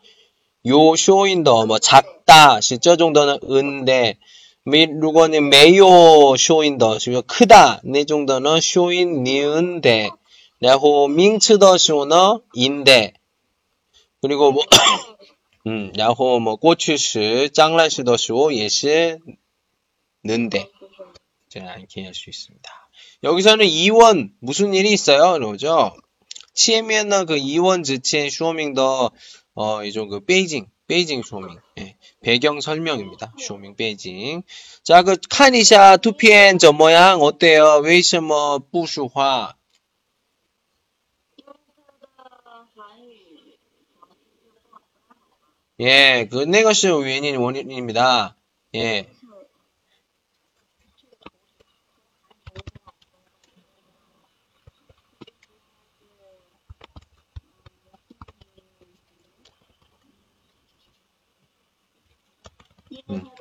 [0.66, 4.18] 요 쇼인더 뭐 작다 실저 정도는 은데
[4.64, 10.10] 미루거는 메요 쇼인더 지금 크다 네 정도는 쇼인 니은데
[10.60, 13.14] 然后名词的时候呢 인데
[14.20, 14.62] 그리고 뭐
[15.66, 19.18] 음, 然后 뭐 过去时, 将来时的时候 也是
[20.22, 20.68] 는데
[21.48, 22.70] 제가 이렇게 할 수 있습니다.
[23.22, 25.32] 여기서는 疑问 무슨 일이 있어요?
[25.32, 25.94] 그러죠.
[26.54, 29.10] 前面呢 그 疑问之前说明的
[29.62, 31.60] 어, 一种 그 背景, 背景说明.
[31.78, 33.34] 예, 배경 설명입니다.
[33.38, 34.42] 说明背景.
[34.82, 37.82] 자, 그, 看一下, 图片, 怎么样, 어때요?
[37.84, 39.54] 为什么, 不说话.
[45.80, 48.34] 예, 그, 내것이 원인, 원인입니다.
[48.76, 49.06] 예.
[63.10, 63.39] 음.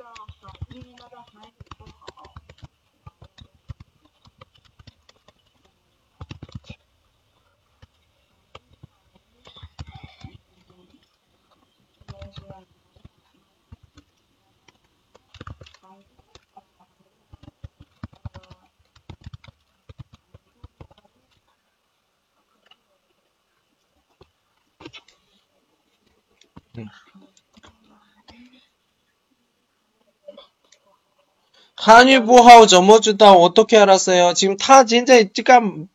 [31.89, 34.33] 한유 부하오 점어주다 어떻게 알았어요?
[34.33, 35.87] 지금 타 진짜 지금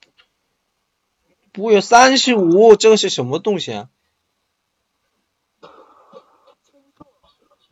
[1.54, 3.88] 뭐야 35这个是什么东西啊?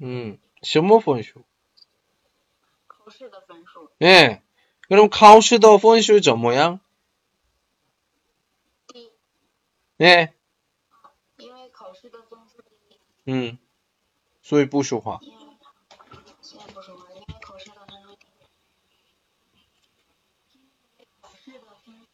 [0.00, 1.42] 음, 什么分数?
[2.86, 4.42] 考试的分数 예.
[4.88, 6.80] 그럼 考试的分数怎么样?
[8.86, 9.10] 低，
[10.00, 10.32] 예.
[11.38, 12.98] 因为考试的分数低，
[13.32, 13.58] 음.
[14.42, 15.20] 所以不说话.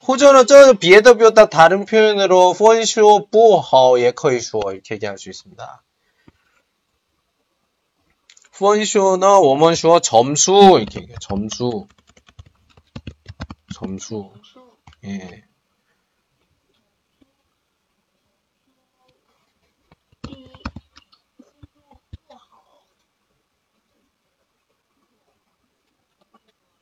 [0.10, 5.84] 호전어 저 비에더비와 다른 표현으로 폰쇼 부허 예커이쇼 이렇게 얘기할 수 있습니다.
[8.58, 11.20] 폰쇼나 워먼쇼 점수 이렇게 얘기해요.
[11.22, 11.86] 점수
[13.76, 14.32] 점수
[15.06, 15.44] 예.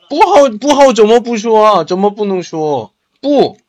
[0.10, 2.90] 부하우 부하우 점어 부쇼아 점어 부능 쇼
[3.28, 3.67] 不.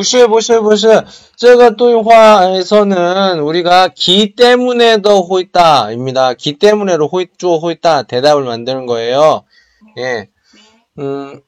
[0.00, 1.06] 不是不是不是
[1.36, 6.34] 这个对话에서는 우리가 기 때문에도 호있다입니다.
[6.34, 9.44] 기 때문에로 호있죠 호있다 대답을 만드는 거예요.
[9.98, 10.28] 예.
[10.96, 11.40] 没 음,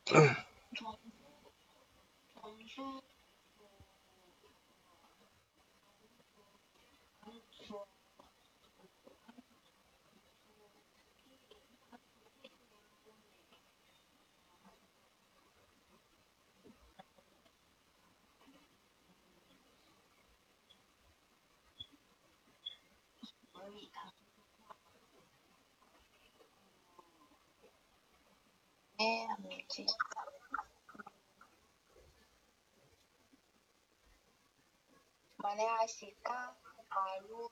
[35.54, 36.56] 말해하실까?
[36.90, 37.50] 하루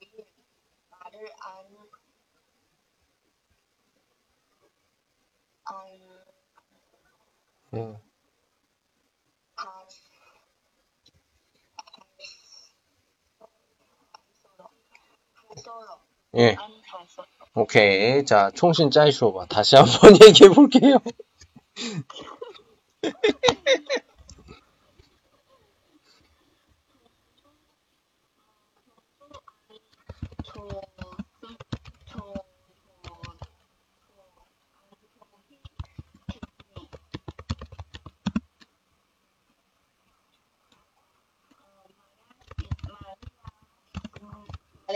[0.00, 0.26] 종일
[0.90, 1.66] 말을 안,
[5.64, 5.76] 안,
[15.54, 16.00] 하서요.
[16.36, 16.56] 예.
[17.54, 18.24] 오케이.
[18.24, 19.46] 자, 총신 짜이쇼 봐.
[19.46, 20.98] 다시 한번 얘기해 볼게요.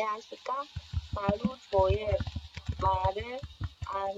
[0.01, 0.65] 말해하실까?
[1.15, 2.07] 하루 종일
[2.81, 3.41] 말을
[3.87, 4.09] 안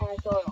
[0.00, 0.44] 해서요.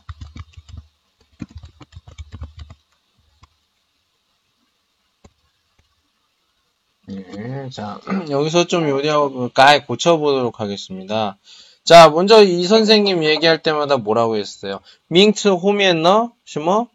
[7.10, 8.00] 예, 자,
[8.30, 11.38] 여기서 좀 요리하고 까이 고쳐보도록 하겠습니다.
[11.84, 14.80] 자, 먼저 이 선생님 얘기할 때마다 뭐라고 했어요?
[15.08, 16.32] 밍트 호미엔 너?
[16.44, 16.88] 시뭐?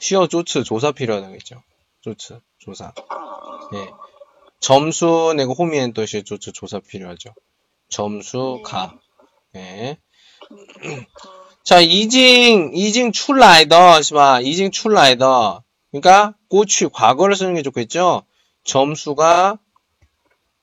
[0.00, 1.62] 쉬어 조츠 조사 필요하다겠죠.
[2.00, 2.94] 조츠 조사.
[3.74, 4.13] 예.
[4.64, 7.34] 점수 내고 호미엔 도시 조조 조사 필요하죠.
[7.90, 8.62] 점수 네.
[8.62, 8.98] 가.
[9.52, 9.98] 네.
[11.62, 15.62] 자, 이징 이징 출라이더 시마 이징 출라이더.
[15.90, 18.22] 그러니까 고취 과거를 쓰는 게 좋겠죠.
[18.64, 19.58] 점수가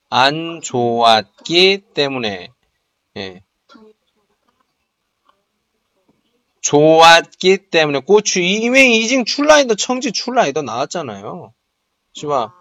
[0.09, 2.49] 안 좋았기 때문에
[3.17, 3.43] 예.
[6.61, 11.53] 좋았기 때문에 고추 이미 이징 출라이더 청지 출라이더 나왔잖아요.
[12.13, 12.60] 시바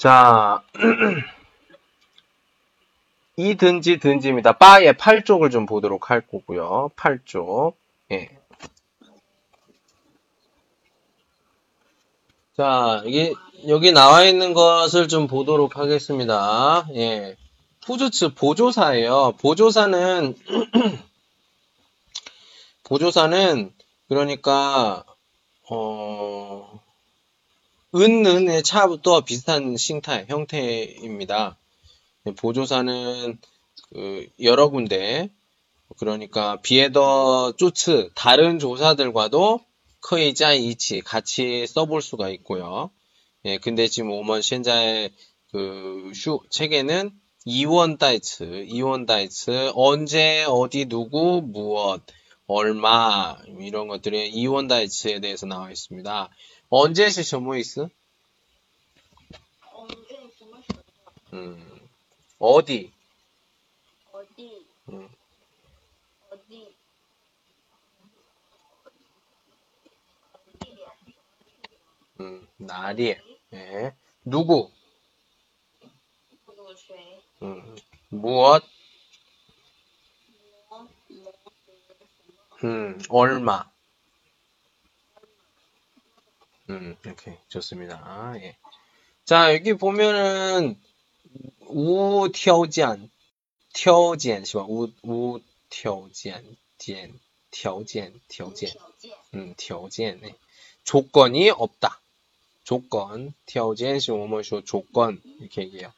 [0.00, 0.62] 자,
[3.36, 4.52] 이 든지 든지입니다.
[4.52, 6.90] 바의 8쪽을 좀 보도록 할 거고요.
[6.96, 7.74] 8쪽.
[8.12, 8.30] 예.
[12.56, 13.34] 자, 이게
[13.68, 16.86] 여기 나와 있는 것을 좀 보도록 하겠습니다.
[16.94, 17.36] 예.
[17.84, 19.32] 후주츠 보조사예요.
[19.32, 20.34] 보조사는
[22.84, 23.70] 보조사는
[24.08, 25.04] 그러니까
[25.68, 26.79] 어,
[27.96, 31.58] 은, 은의 差不多 비슷한 形态, 형태입니다.
[32.36, 33.38] 보조사는
[33.92, 35.28] 그 여러 군데,
[35.98, 39.60] 그러니까 别的助词, 다른 조사들과도
[40.02, 42.90] 可以在一起 같이 써볼 수가 있고요.
[43.44, 45.10] 예, 근데 지금 我们 현재
[45.50, 47.10] 그 书, 책에는
[47.44, 52.02] 疑问代词, 疑问代词, 언제, 어디, 누구, 무엇,
[52.46, 56.30] 얼마, 이런 것들이 이원 다이츠에 대해서 나와 있습니다.
[56.69, 57.89] 언제 시험 있어?
[59.73, 60.83] 언제 什么时候
[61.33, 61.89] 음,
[62.39, 62.91] 어디,
[64.11, 65.09] 어디 음,
[66.29, 66.75] 어디
[70.45, 70.93] 어디야
[72.19, 73.17] 음, 날이,
[73.53, 74.71] 예, 누구,
[76.45, 77.75] 누구 谁 음,
[78.09, 78.63] 무엇,
[80.69, 81.45] 我我
[82.63, 83.69] 음, 얼마.
[86.69, 88.33] 음, 이렇게 좋습니다.
[88.37, 88.57] 예.
[89.25, 90.79] 자, 여기 보면은
[91.67, 93.09] 우条件,
[93.73, 94.65] 条件是吧?
[94.67, 97.19] 우, 우条件, 件,
[97.51, 100.19] 条件, 条件.条件 음, 条件.
[100.21, 100.35] 네.
[100.83, 101.99] 조건이 없다.
[102.63, 103.33] 조건.
[103.45, 105.91] 条件是我们说 조건 이렇게 얘기해요.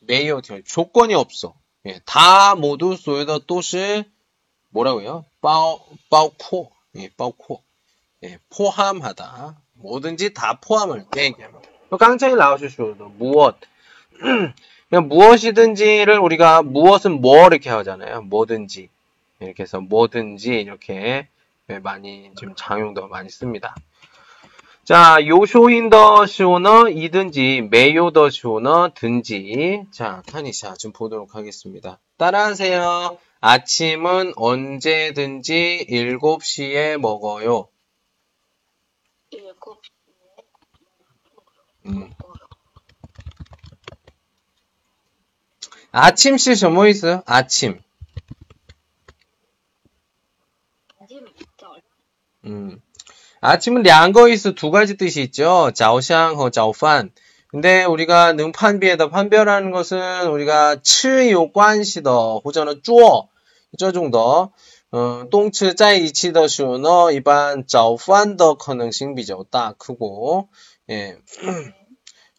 [0.00, 1.54] 没有条 조건이 없어.
[1.86, 4.04] 예, 다 모두 所有的都是
[4.70, 5.24] 뭐라고요?
[5.40, 5.80] 包
[6.10, 6.70] 包括.
[6.96, 7.62] 예, 包括.
[8.22, 9.59] 예, 포함하다.
[9.81, 11.61] 뭐든지 다 포함을 때 얘기합니다.
[11.97, 12.95] 깡차이 나오셨죠.
[13.17, 13.57] 무엇.
[14.89, 18.23] 그냥 무엇이든지를 우리가 무엇은 뭐 이렇게 하잖아요.
[18.23, 18.89] 뭐든지.
[19.39, 21.27] 이렇게 해서 뭐든지 이렇게
[21.69, 23.75] 예, 많이 지금 장용도 많이 씁니다.
[24.83, 29.85] 자, 요쇼인 더 쇼너 이든지 메요 더 쇼너 든지.
[29.91, 31.99] 자, 카니샤 좀 보도록 하겠습니다.
[32.17, 33.17] 따라하세요.
[33.39, 37.67] 아침은 언제든지 7시에 먹어요.
[39.30, 39.54] 7
[41.86, 42.10] 음.
[45.92, 47.22] 아침 시 뭐 있어요?
[47.26, 47.80] 아침.
[51.00, 51.24] 아침
[51.56, 51.82] 早上
[52.46, 52.80] 음.
[53.40, 55.70] 아침은 량거 있어 두 가지 뜻이 있죠.
[55.74, 57.12] 자오샹和 자오판.
[57.48, 63.28] 근데 우리가 능판비에다 판별하는 것은 우리가 吃有关系的 或者呢 쪼,
[63.78, 64.50] 这种的
[64.90, 70.48] 어, 动词在一起的时候呢，一般早饭的可能性比较大， 크고,
[70.88, 71.18] 예.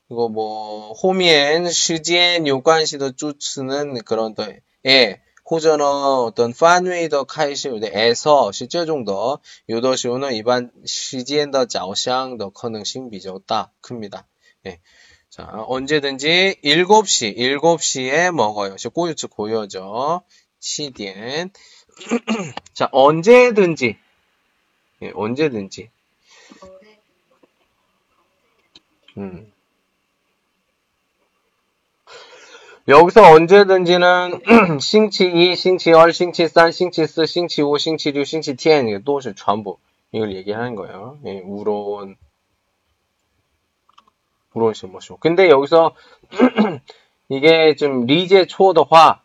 [0.08, 4.48] 그리고 뭐, 后面时间有关系的主词는 그런 더,
[4.86, 5.20] 예.
[5.44, 5.86] 或者呢，
[6.24, 14.28] 어떤 范围的开始的 에서 是这种的，有的时候呢，一般时间的早上的可能性比较大， 큽니다.
[14.66, 14.80] 예.
[15.30, 18.76] 자, 언제든지 7시, 7시에 먹어요.
[18.94, 20.22] 꼬유츠 고요죠.
[20.60, 21.52] 7点.
[22.75, 23.99] 자, 언제든지.
[25.03, 25.91] 예, 언제든지.
[29.19, 29.53] 음.
[32.89, 34.41] 여기서 언제든지는
[34.81, 38.99] 星期 1, 星期 2, 星期 3, 星期 4, 星期 5, 星期 6, 星期 10 이게
[39.05, 39.79] 都是 전부
[40.11, 41.19] 이걸 얘기하는 거예요.
[41.27, 42.17] 예, 无论
[44.53, 45.19] 无论 什么时候.
[45.19, 45.95] 근데 여기서
[47.29, 49.21] 이게 좀 理解 错的话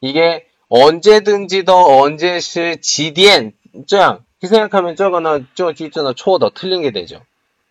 [0.00, 3.53] 이게 언제든지 더 언제시 지디엔
[3.87, 4.25] 짱.
[4.41, 7.21] 그 생각하면 저거는 저 뒤쪽은 초더 틀린 게 되죠.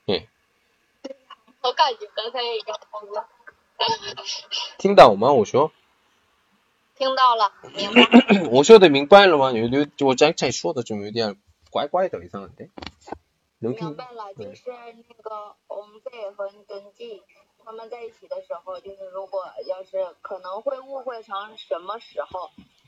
[0.09, 0.26] 예.
[1.62, 3.28] 我感觉刚才也要疯了。
[4.78, 5.32] 听到吗？
[5.32, 5.70] 我说，
[6.96, 8.48] 听到了，明白。
[8.50, 9.53] 我说的明白了吗？
[9.53, 11.36] 有有，我刚才说的就有点
[11.70, 12.70] 怪怪的，이상한데
[13.59, 13.96] 能听明？
[13.96, 17.22] 白了，就是那个 on day 和登记，
[17.64, 22.50] 他们在一起的时候，就是如果要是可能会误会成什么时候，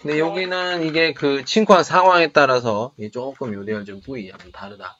[0.00, 4.98] 근데 여기는 이게 그 친구한 상황에 따라서 조금 요리가 좀 뿌이 약간 다르다.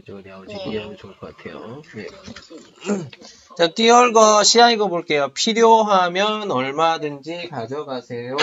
[0.00, 0.64] 이쪽을 야오지 네.
[0.68, 1.82] 이해하면 좋을 것 같아요.
[1.96, 2.06] 예.
[3.58, 5.28] 자, 띄얼거 시야 이거 볼게요.
[5.34, 8.36] 필요하면 얼마든지 가져가세요.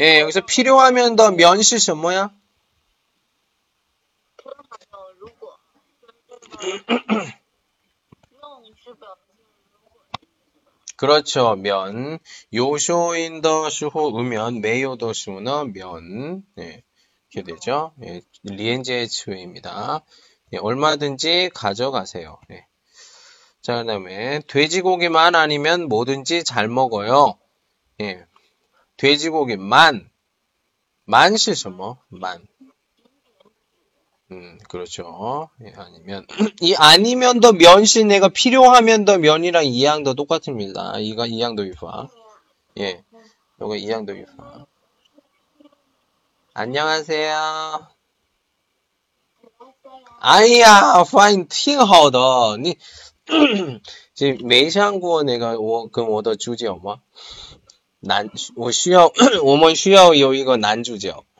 [0.00, 2.30] 예, 여기서 필요하면 더 면시 什么
[10.96, 11.56] 그렇죠.
[11.56, 12.18] 면.
[12.52, 16.42] 요쇼인 더 슈호 으면 메요 더 슈는 면.
[16.58, 16.82] 예.
[17.32, 17.92] 이렇게 되죠.
[18.04, 20.04] 예, 리엔제츠입니다.
[20.52, 22.38] 예, 얼마든지 가져가세요.
[22.52, 22.66] 예.
[23.60, 27.38] 자, 그 다음에 돼지고기만 아니면 뭐든지 잘 먹어요.
[28.00, 28.24] 예.
[28.96, 30.10] 돼지고기만
[31.06, 31.98] 만시 什么?
[32.08, 32.46] 만.
[34.31, 35.49] 음, 그렇죠.
[35.65, 36.27] 예, 아니면
[36.61, 40.99] 이 아니면 더 면시 내가 필요하면 더 면이랑 이항도 똑같습니다.
[40.99, 42.07] 이가 이항도 유파.
[42.77, 43.03] 예.
[43.59, 44.65] 요거 이항도 유파.
[46.53, 47.87] 안녕하세요.
[50.21, 52.77] 哎呀，发音挺好的，你
[54.13, 56.99] 这没想过那个我跟我的主角吗？
[58.01, 59.11] 男，我需要
[59.43, 61.23] 我们需要有一个男主角。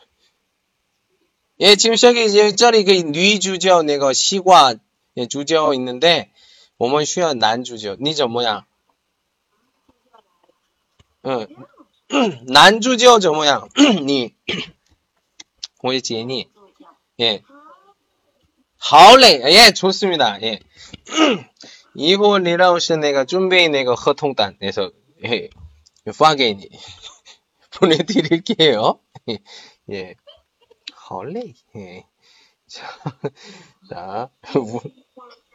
[1.59, 4.73] 예, 지금 저기 이제 저리 그女主角那个西瓜
[5.17, 6.29] 예, 주角있는데
[6.77, 8.65] 我们需要男主角.你怎么样?
[11.25, 11.47] 응.
[12.47, 13.69] 男主角怎么样?
[14.05, 14.33] 你
[15.81, 16.47] 我也接你.
[17.19, 17.43] 예.
[18.77, 19.41] 好嘞.
[19.43, 20.41] 예, 좋습니다.
[20.41, 20.61] 예.
[21.95, 24.91] 이거 리라오시 내가 준비 내가 허통단에서
[25.25, 25.49] 예.
[26.13, 26.69] 发给你
[27.71, 28.99] 보내드릴게요.
[29.91, 30.15] 예.
[31.10, 31.54] 헐레이.
[31.76, 32.04] 예.
[32.66, 32.86] 자,
[33.90, 34.30] 자,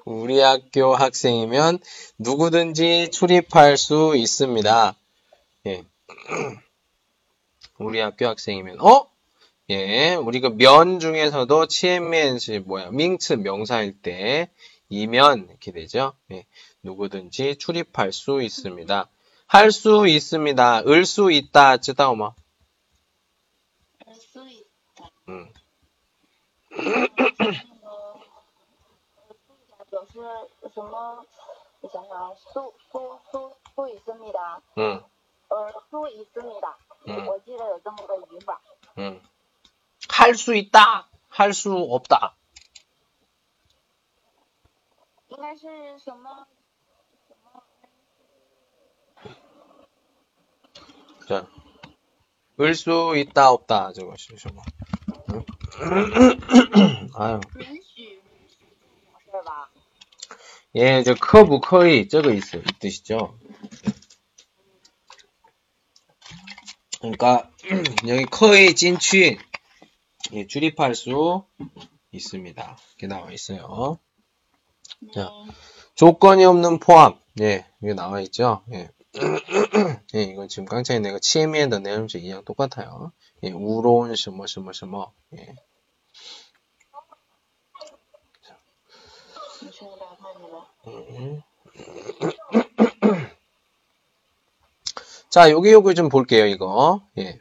[0.05, 1.79] 우리 학교 학생이면
[2.17, 4.95] 누구든지 출입할 수 있습니다.
[5.67, 5.83] 예.
[7.79, 9.07] 우리 학교 학생이면 어?
[9.69, 12.89] 예, 우리 그 면 중에서도 치엔맨시 뭐야?
[12.91, 14.49] 민츠 명사일 때
[14.89, 16.13] 이면 이렇게 되죠.
[16.31, 16.45] 예.
[16.83, 19.07] 누구든지 출입할 수 있습니다.
[19.47, 20.83] 할 수 있습니다.
[20.87, 21.77] 을 수 있다.
[21.77, 22.31] 쯔다오마.
[29.90, 30.12] 表示
[30.72, 31.24] 什么？
[31.80, 34.62] 我想想啊，수수수수있습니다。
[34.78, 35.02] 음,
[35.48, 36.78] 呃，수있습니다。
[37.06, 38.58] 嗯我记得有这么个语法。
[38.96, 39.20] 음.
[40.08, 41.08] 할 수 있다.
[41.28, 42.34] 할 수 없다.
[45.28, 46.46] 应该是什么？
[51.28, 51.46] 자,
[52.60, 54.62] 을 수 있다 없다 저것이 뭐.
[57.15, 57.39] 아유.
[60.75, 63.37] 예, 저 커브 커이 저거 있어 이 뜻이죠.
[66.99, 67.49] 그러니까
[68.07, 69.39] 여기 커이 진취
[70.33, 71.45] 예, 출입할 수
[72.11, 72.77] 있습니다.
[72.91, 73.99] 이렇게 나와 있어요.
[75.13, 75.29] 자,
[75.95, 77.19] 조건이 없는 포함.
[77.41, 78.63] 예, 이게 나와 있죠.
[78.73, 78.89] 예.
[80.15, 83.11] 예, 이건 지금 깡차이 내가 치에미에 더 내음지 이랑 똑같아요.
[83.43, 84.91] 예, 우로운 시뭐 시뭐 시뭐.
[84.91, 85.13] 뭐.
[85.37, 85.55] 예.
[95.29, 95.51] 자, 음.
[95.51, 97.01] 여기 여기 좀 볼게요, 이거.
[97.17, 97.39] 예.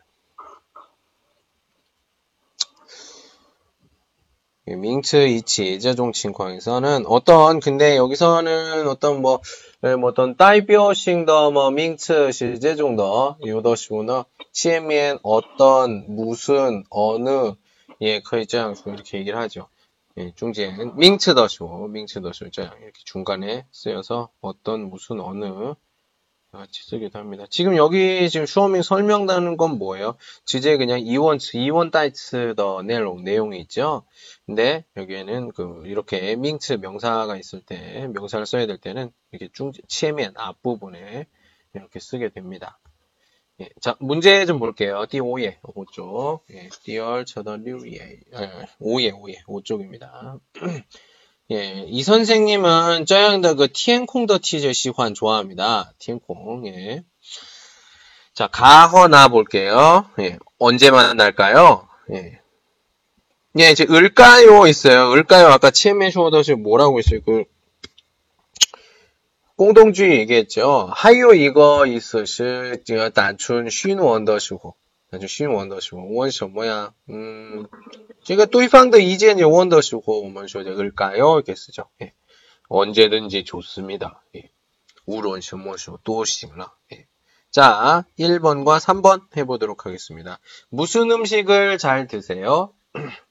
[4.69, 9.41] 그 밍츠 이치 제종 칭광에서는 어떤 근데 여기서는 어떤 뭐,
[9.81, 17.55] 네, 뭐 어떤 다이비어싱더 뭐 밍츠 시제종더 요더시구나 치에미엔 어떤 무슨 어느
[18.03, 19.69] 예 그 커이짱 이렇게 얘기를 하죠.
[20.19, 25.75] 예, 중지에는 밍츠더쇼 밍츠더쇼 이렇게 중간에 쓰여서 어떤 무슨 어느
[26.53, 27.45] 같이 쓰기도 합니다.
[27.51, 30.17] 지금 여기 지금 슈어밍 설명하는 건 뭐예요?
[30.45, 34.05] 주제 그냥 이원 이원 다이츠 더 내용 내용이 있죠.
[34.47, 40.35] 근데 여기에는 그 이렇게 밍츠 명사가 있을 때 명사를 써야 될 때는 이렇게 중 치면
[40.37, 41.27] 앞부분에
[41.75, 42.79] 이렇게 쓰게 됩니다.
[43.61, 45.05] 예, 자, 문제 좀 볼게요.
[45.11, 46.43] 띠5예, 5쪽.
[46.53, 47.99] 예, 띠얼, 저더, 류예.
[47.99, 50.39] 예, 5예, 5예, 5쪽입니다.
[51.51, 55.93] 예, 이 선생님은 짜양다 그 티엔콩 더티제 시환 좋아합니다.
[55.99, 57.05] 티엔콩, 예.
[58.35, 60.05] 자, 가허나 볼게요.
[60.21, 61.89] 예, 언제 만날까요?
[62.13, 62.39] 예.
[63.59, 65.11] 예, 이제 을까요 있어요.
[65.13, 67.21] 을까요 아까 치엠의 쇼더시 뭐라고 했어요?
[67.25, 67.45] 그
[69.57, 70.89] 공동주의 얘기했죠.
[70.93, 72.45] 하요 이거 있으시
[73.15, 74.77] 단춘 쉬노 언더시고
[75.12, 76.94] 단춘 쉰원的时候问什么呀?
[77.08, 77.68] 음,
[78.24, 81.36] 这个对方的意见有问的时候我们说这을까요?
[81.40, 81.90] 이렇게 쓰죠.
[82.02, 82.14] 예.
[82.68, 84.24] 언제든지 좋습니다.
[84.36, 84.50] 예.
[85.06, 86.74] 우론 什么时候都行了.
[86.92, 87.08] 예.
[87.52, 90.40] 자, 1번과 3번 해보도록 하겠습니다.
[90.70, 92.74] 무슨 음식을 잘 드세요?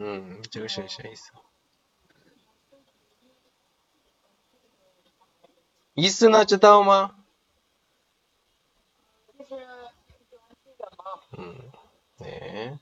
[0.00, 1.30] 음, 这个是谁있어?
[5.94, 7.14] 있으나 知道吗?
[7.14, 7.17] 就
[12.18, 12.78] 네.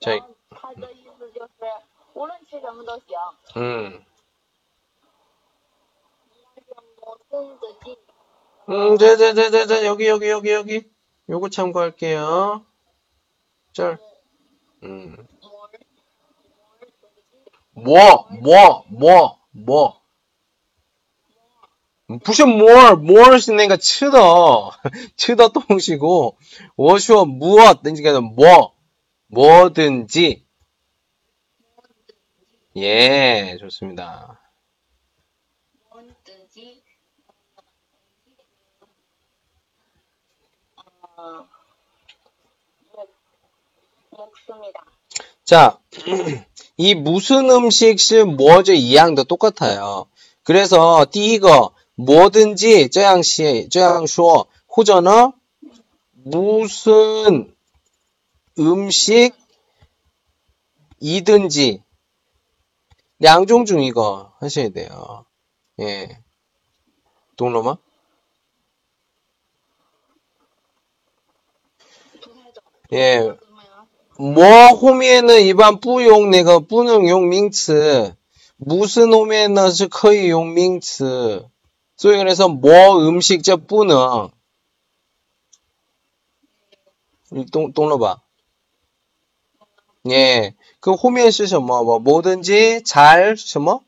[0.00, 1.50] 然 자, 后他的意思就是
[2.14, 3.16] 无论吃什么都行。
[3.56, 4.04] 음,
[6.54, 6.70] 但是
[7.00, 7.96] 我真的记
[8.68, 10.90] 음, 자, 자, 자, 자, 자, 여기, 여기, 여기, 여기.
[11.28, 12.64] 요거 참고할게요.
[13.72, 13.98] 쩔.
[14.84, 15.26] 음.
[17.72, 20.00] 뭐, 뭐, 뭐, 뭐.
[22.18, 24.74] 不是 more, more 是那个吃的哦，
[25.16, 26.36] 吃的东西고,
[26.74, 28.74] 我说 무엇, 그러니까 뭐,
[29.28, 30.44] 뭐든지.
[32.76, 34.40] 예, 좋습니다.
[35.88, 36.82] 뭐든지
[41.16, 41.46] 어,
[42.92, 43.08] 먹,
[44.10, 44.84] 먹습니다.
[45.44, 45.78] 자,
[46.76, 48.72] 이 무슨 음식是 뭐죠?
[48.72, 50.06] 이양도 똑같아요.
[50.44, 55.34] 그래서 第一个 뭐든지 这样写这样说或者呢
[56.12, 57.54] 무슨
[58.58, 59.32] 음식이든지
[63.18, 65.26] 两种중 이거 하셔야 돼요.
[65.78, 66.22] 예.
[67.36, 67.76] 동로마?
[72.12, 72.62] 不太懂。
[72.92, 73.20] 예.
[73.20, 73.86] 怎么样？
[74.16, 78.16] 么后面呢一般不用那个不能用名词，
[78.56, 81.46] 무슨后面呢是可以用名词，
[81.95, 83.95] 소위 그래서 뭐 음식자 뿌는
[87.51, 88.21] 동 똥로 봐.
[90.09, 93.81] 예, 그 호미에 쓰셔 뭐, 뭐 뭐든지 잘 뭐?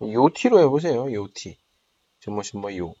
[0.00, 1.12] 요티로 해보세요.
[1.12, 1.56] 요티.
[2.20, 2.94] 주무신 뭐 요.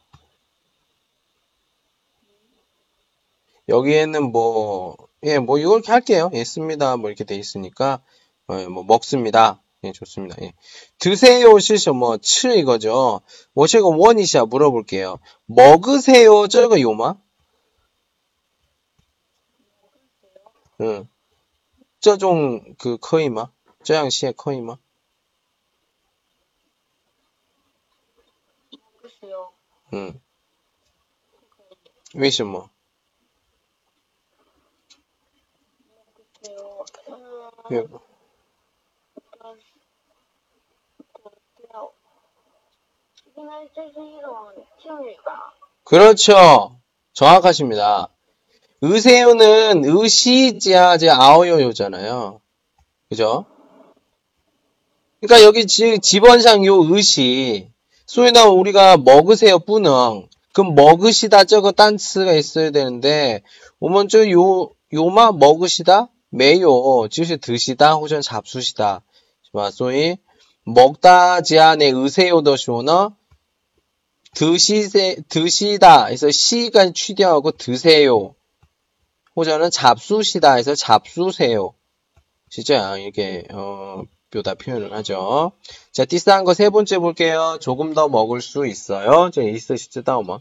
[3.68, 6.30] 여기에는 뭐, 예, 뭐, 이렇게 할게요.
[6.32, 6.96] 있습니다.
[6.96, 8.00] 뭐, 이렇게 돼 있으니까,
[8.47, 9.61] 어, 뭐 먹습니다.
[9.83, 10.37] 예, 좋습니다.
[10.41, 10.53] 예.
[10.97, 13.21] 드세요, 시셔, 뭐, 치 이거죠.
[13.53, 15.19] 뭐, 제가 원이샤 물어볼게요.
[15.45, 17.15] 먹으세요, 저거 요마?
[20.81, 21.07] 응.
[22.03, 23.49] 这种그 커이마?
[23.81, 24.77] 这样写 커이마?
[29.01, 29.53] 글쎄요.
[29.93, 30.19] 응.
[32.15, 32.69] 为什么?
[37.69, 37.87] 글
[45.84, 46.78] 그렇죠.
[47.12, 48.08] 정확하십니다.
[48.82, 52.40] 으세요는 으시지아제 아오요요잖아요.
[53.08, 53.46] 그죠?
[55.20, 57.70] 그러니까 여기 지, 지번상 요 으시
[58.06, 63.42] 소위나 우리가 먹으세요 뿌능 그럼 먹으시다 저거 단츠가 있어야 되는데
[63.80, 69.02] 오면 저요 요마 먹으시다 매요 즉시 드시다 혹은 잡수시다
[69.72, 70.16] 소위
[70.64, 73.12] 먹다 지안에 으세요더 쇼너
[74.34, 78.34] 드시세, 드시다 해서 시가 취되하고 드세요.
[79.36, 81.74] 호전은 잡수시다 해서 잡수세요.
[82.50, 84.02] 진짜 이렇게 어,
[84.34, 85.52] 묘다 표현을 하죠.
[85.92, 87.58] 자, 띠스한 거세 번째 볼게요.
[87.60, 89.30] 조금 더 먹을 수 있어요.
[89.30, 90.38] 자, 있으시죠, 다음은.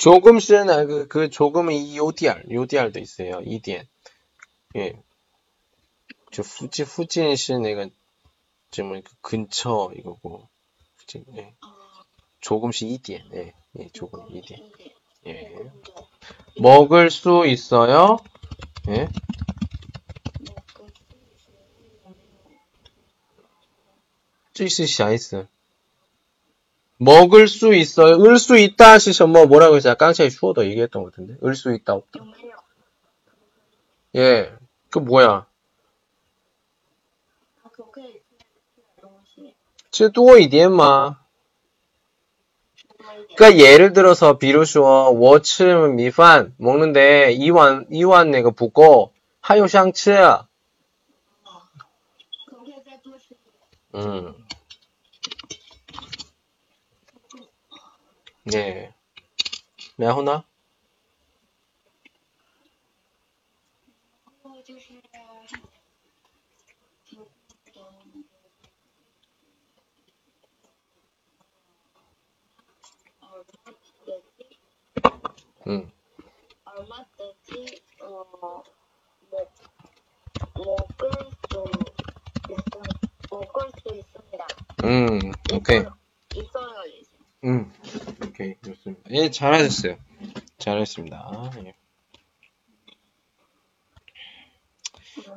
[0.00, 3.42] 조금씩은 아, 그, 그 조금은 이 요디알, 요디알도 있어요.
[3.44, 3.86] 이디엔.
[4.76, 4.94] 예.
[6.32, 7.86] 저 후진 후진시 내가
[8.70, 10.48] 지금 그 근처 이거고.
[10.96, 11.26] 후진.
[11.36, 11.54] 예.
[11.62, 12.02] 어,
[12.40, 13.28] 조금씩 이디엔.
[13.34, 13.52] 예.
[13.78, 14.24] 예, 조금.
[14.30, 14.56] 이게
[15.26, 15.70] 예.
[16.58, 18.16] 먹을 수 있어요.
[18.88, 19.06] 예.
[24.54, 25.46] 수 쯔시샤이스.
[26.99, 28.15] 먹을 수 있어요.
[28.23, 29.27] 을 수 있다 하시죠.
[29.27, 29.95] 뭐 뭐라고 했어요?
[29.95, 31.35] 깡차이 슈어도 얘기했던 것 같은데.
[31.43, 32.19] 을 수 있다 없다.
[32.19, 32.55] 有没有？
[34.15, 34.53] 예.
[34.89, 35.45] 그 뭐야?
[37.61, 38.37] 它可不可以吃
[38.75, 39.53] 点东西？
[39.91, 41.17] 吃多一点嘛.
[42.77, 43.35] 吃多一点。
[43.35, 44.81] 그러니까 예를 들어서 비로소
[45.11, 50.13] 我吃米饭 먹는데 이완 이완 내가 붓고 하요 샹츠.
[52.47, 53.37] 可不可以再多吃一
[53.91, 54.05] 点？
[54.05, 54.38] 음.
[58.44, 58.92] 네.
[59.96, 60.44] 매호나?
[75.66, 75.90] 응.
[76.64, 78.62] 얼마까지 어
[83.30, 84.46] 먹을 수 있습니다.
[84.84, 85.78] 음, 오케이.
[86.34, 86.82] 있어요.
[87.44, 87.72] 음.
[88.26, 88.54] 오케이.
[88.64, 89.02] 좋습니다.
[89.10, 89.96] 예, 잘하셨어요.
[90.58, 91.50] 잘했습니다.
[91.64, 91.74] 예.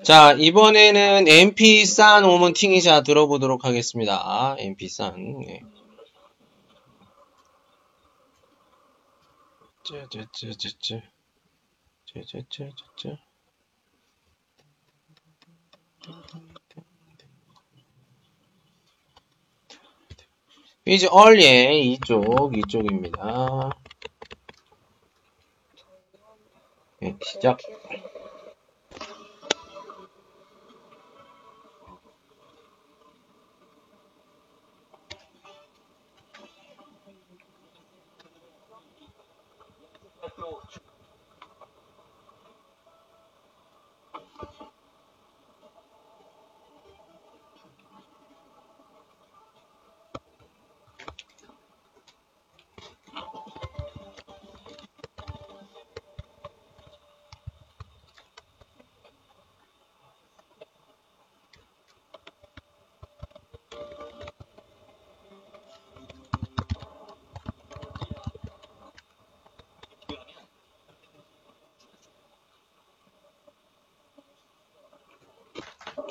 [0.03, 4.55] 자, 이번에는 MP 싼 오문 팅이샤 들어보도록 하겠습니다.
[4.59, 5.39] MP 싼.
[5.39, 5.61] 네.
[9.83, 11.01] 쯔쯔쯔쯔쯔.
[12.05, 13.17] 쯔쯔쯔쯔쯔.
[20.85, 23.69] 이제 얼예 이쪽 이쪽입니다.
[26.99, 27.57] 네, 시작.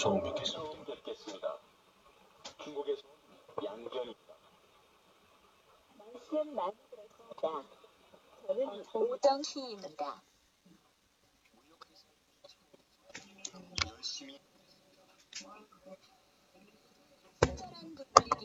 [0.03, 0.73] 처음 뵙겠습니다.
[0.73, 1.59] 처음 뵙겠습니다.
[2.65, 3.03] 중국에서
[3.65, 4.35] 양견입니다.
[5.97, 7.49] 말씀 많이 들었습니다.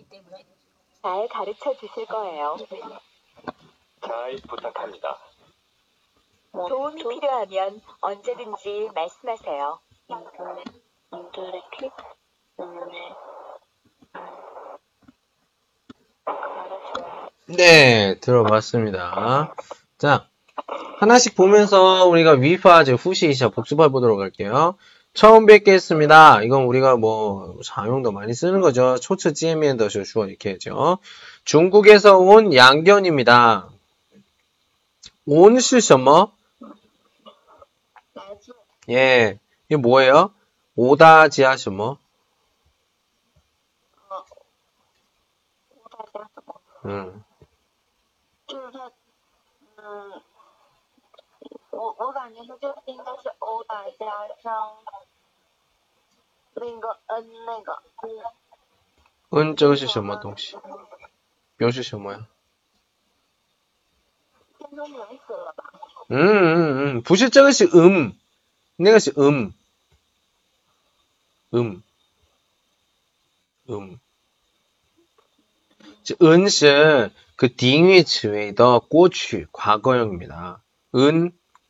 [0.09, 0.45] 때문에
[1.01, 2.57] 잘 가르쳐 주실 거예요.
[4.01, 5.17] 잘 부탁합니다.
[6.53, 9.79] 도움이 필요하면 언제든지 말씀하세요.
[17.47, 19.53] 네, 들어봤습니다.
[19.97, 20.29] 자,
[20.98, 24.76] 하나씩 보면서 우리가 위파제 후시이샤 복습해 보도록 할게요.
[25.14, 26.42] 처음 뵙겠습니다.
[26.42, 28.96] 이건 우리가 뭐 사용도 많이 쓰는 거죠.
[28.98, 30.98] 초츠 찌에미엔더 슈어 이렇게 하죠.
[31.44, 33.68] 중국에서 온 양견입니다.
[35.26, 36.32] 온是什么?
[38.14, 38.52] 나지
[38.90, 39.38] 예,
[39.68, 40.32] 이게 뭐예요?
[40.74, 41.98] 오다지아 什么?
[45.72, 46.58] 欧大家什么？
[46.84, 47.24] 음.
[48.48, 48.90] 就是他，
[49.76, 50.22] 嗯，
[51.70, 54.06] 我我感觉他就是应该是欧打加
[54.42, 54.70] 上
[56.54, 57.82] 那个 n 那个
[59.30, 60.56] 嗯， 은 这个是什么东西?
[61.56, 62.26] 表示什么呀?
[64.58, 65.72] 变成名词了吧？
[66.08, 68.14] 嗯嗯嗯，不是这个是嗯，
[68.76, 69.52] 那个是嗯，
[71.50, 71.82] 嗯，
[73.66, 73.98] 嗯，
[76.04, 80.60] 这은是그 딩위词尾的过去 과거형입니다.
[80.92, 81.32] 은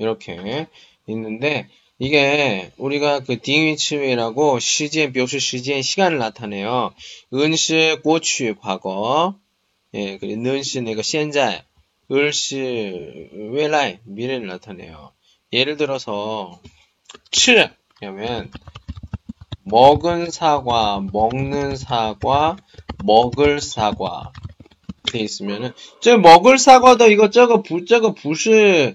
[0.00, 0.66] 이렇게
[1.06, 6.94] 있는데 이게 우리가 그 딩위치웨라고 시제 묘수 시제의 시간을 나타내요.
[7.34, 9.36] 은시 고취 과거
[9.92, 11.62] 예, 그리고 는시 내가 현재
[12.10, 15.12] 을시 외라이 미래를 나타내요.
[15.52, 16.60] 예를 들어서
[17.30, 17.54] 치
[17.98, 18.50] 그러면
[19.64, 22.56] 먹은 사과, 먹는 사과,
[23.04, 24.32] 먹을 사과
[25.12, 28.94] 돼 있으면은 저 먹을 사과도 이거 저거 부 저거 부시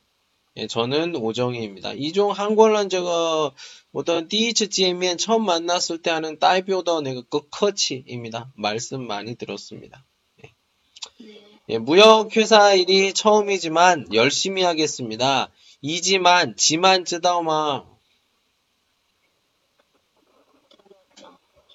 [0.57, 1.93] 예, 저는 오정희입니다.
[1.93, 3.51] 이종 한권란 제가
[3.93, 8.51] 어떤 DHGMN 처음 만났을 때 하는 따이표더 내가 그 끝커치입니다.
[8.55, 10.05] 말씀 많이 들었습니다.
[10.43, 10.51] 예.
[11.69, 15.49] 예, 무역회사 일이 처음이지만 열심히 하겠습니다.
[15.81, 17.85] 이지만 지만 쯔다오마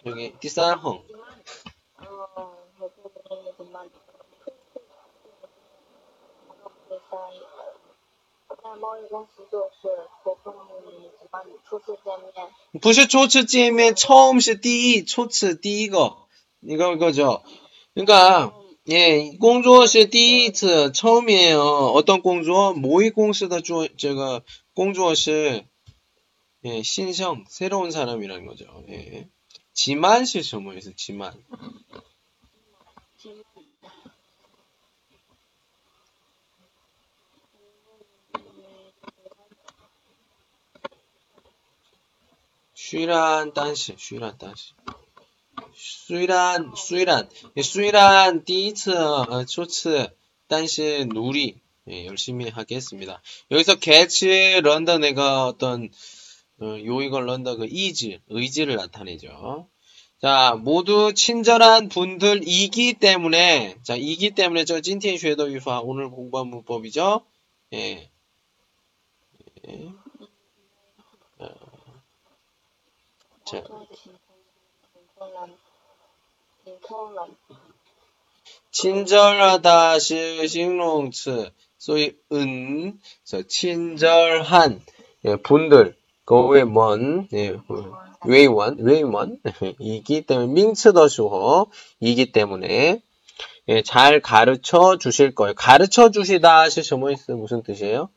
[0.04, 1.02] 여기 디산헝
[8.65, 9.87] 在 在贸易公司做事，
[10.23, 16.15] 我跟你帮你初次见面，不是初次见面, 처음 是第一, 初次第一个.
[16.61, 17.43] 이거 이거죠.
[17.95, 18.53] 그러니까
[18.87, 21.61] 예, 工作是第一次, 처음이에요.
[21.93, 22.73] 어떤 工作?
[22.73, 24.43] 모의 公司的做这个
[24.73, 25.65] 工作是
[26.63, 28.65] 예, 신성, 새로운 사람이라는 거죠.
[28.89, 29.27] 예.
[29.73, 30.93] 지만 是什么意思?
[30.93, 31.33] 지만.
[42.85, 44.73] 虽然但是虽然但是
[45.75, 50.15] 虽然虽然예, 虽然第一次 어, 初次
[50.47, 53.21] 但是 努力 예, 열심히 하겠습니다.
[53.49, 55.89] 여기서 get 런더 내가 어떤
[56.61, 59.67] 어, 요이걸 런더 그 이지 의지를 나타내죠.
[60.21, 67.25] 자, 모두 친절한 분들이기 때문에 자, 이기 때문에 저 찐티엔 쉐더 유파 오늘 공부한 문법이죠.
[67.73, 68.11] 예.
[69.67, 69.89] 예.
[73.45, 74.13] 자, 我对挺
[74.93, 75.49] 挺通了，
[76.63, 77.27] 挺通了。
[78.71, 84.81] 친절하다 시形容词 소위 은 그래서 친절한
[85.25, 85.95] 예, 분들
[86.25, 87.57] 거의 먼 예,
[88.25, 89.39] 외원 외원
[89.79, 91.67] 이기 때문에 민츠더 슈호
[91.99, 93.01] 이기 때문에
[93.67, 95.53] 예, 잘 가르쳐 주실 거예요.
[95.55, 98.09] 가르쳐 주시다 시什么意思 무슨 뜻이에요?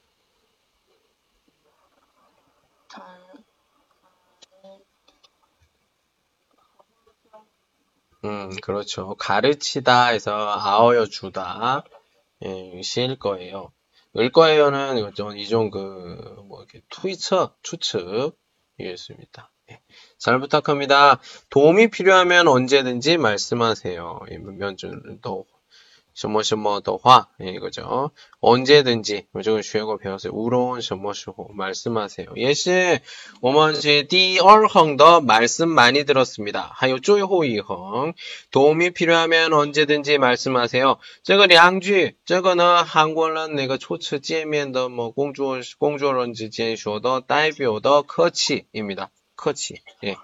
[8.26, 9.16] 음, 그렇죠.
[9.16, 11.84] 가르치다 해서 아어여 주다.
[12.46, 13.72] 예, 시일 거예요.
[14.18, 18.36] 을 거예요는 이종, 이종 그, 뭐, 이렇게 투이처, 추측,
[18.80, 19.52] 이겠습니다.
[19.72, 19.82] 예.
[20.18, 21.20] 잘 부탁합니다.
[21.50, 24.20] 도움이 필요하면 언제든지 말씀하세요.
[24.32, 25.46] 예, 면준도,
[26.19, 28.13] 什么什么的话, 예, 이거죠.
[28.41, 30.33] 언제든지, 이쪽은 쉬고 배웠어요.
[30.33, 32.35] 우로운 什么时候, 말씀하세요.
[32.37, 33.01] 예시,
[33.41, 36.71] 我们是第二横的 말씀 많이 들었습니다.
[36.73, 38.15] 还有最后一横
[38.53, 40.99] 도움이 필요하면 언제든지 말씀하세요.
[41.25, 49.09] 这个两句这个呢韩国人那个初次见面的뭐工作工作人之间说的代表的客气입니다.
[49.35, 49.83] 客气.
[50.05, 50.17] 예.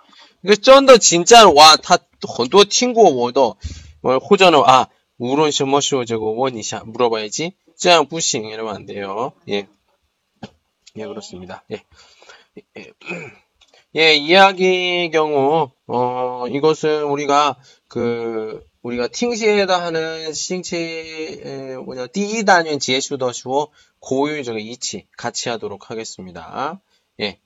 [0.44, 3.56] 이거 真的 진짜 와, 他很多听过我的
[4.02, 4.86] 뭐, 호전은 아,
[5.18, 7.52] 우론 什么时候 저거 원이샤 물어봐야지.
[7.76, 9.32] 这样不行 이러면 안 돼요.
[9.48, 9.66] 예.
[10.96, 11.64] 예, 그렇습니다.
[11.70, 11.84] 예.
[12.76, 12.92] 예.
[13.96, 17.56] 예, 이야기 경우, 어, 이것은 우리가,
[17.88, 20.76] 그, 우리가 팅시에다 하는 싱치,
[21.44, 26.80] 에, 뭐냐, 띠단연 지에슈더슈어 고유 저거 이치 같이 하도록 하겠습니다.
[27.20, 27.40] 예.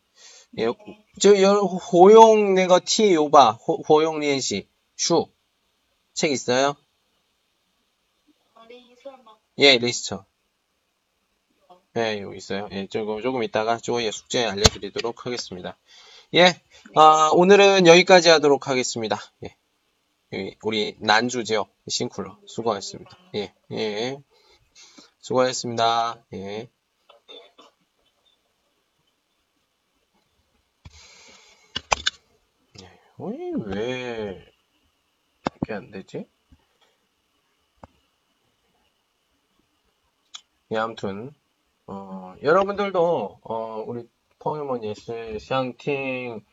[0.59, 0.67] 예,
[1.19, 5.27] 저, 여, 호용 내가 티 요바, 호, 호용 리엔시, 슈.
[6.13, 6.77] 책 있어요?
[9.62, 10.18] 예, 네, 리스트.
[11.98, 12.70] 예, 여기 있어요.
[12.72, 15.78] 예, 조금, 조금 있다가 조이의 숙제 알려드리도록 하겠습니다.
[16.34, 16.62] 예,
[16.96, 19.18] 아, 오늘은 여기까지 하도록 하겠습니다.
[19.44, 20.56] 예.
[20.64, 23.18] 우리 난주 지역 싱쿨러 수고하셨습니다.
[23.36, 24.18] 예, 예.
[25.20, 26.24] 수고하셨습니다.
[26.36, 26.70] 예.
[32.82, 33.00] 예.
[33.18, 34.46] 어이, 왜,
[35.52, 36.30] 이렇게 안 되지?
[40.71, 41.35] 예, 아무튼,
[41.87, 44.09] 어, 여러분들도, 어, 우리
[44.39, 46.45] 펑유먼 예스 샹팅,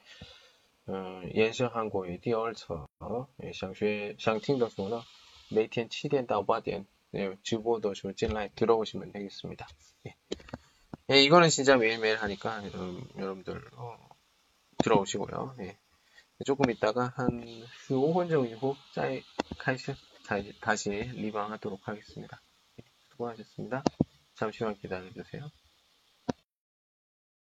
[0.88, 2.88] 어, 延伸韩国语第二册，
[3.38, 5.04] 也想学想听的时候呢，
[5.50, 9.68] 每天七点到八点，예,直播的时候进来 들어오시면 되겠습니다.
[10.08, 10.16] 예.
[11.12, 13.98] 예, 이거는 진짜 매일매일 하니까 음, 여러분들 어,
[14.80, 15.56] 들어오시고요.
[15.60, 15.78] 예.
[16.46, 17.44] 조금 있다가 한
[17.88, 19.22] 15분 정도 이후 짜이
[19.60, 19.96] 开始
[20.62, 22.42] 다시 리방하도록 하겠습니다.
[23.17, 23.83] 예, 수고하셨습니다.
[24.35, 25.51] 잠시만 기다려주세요.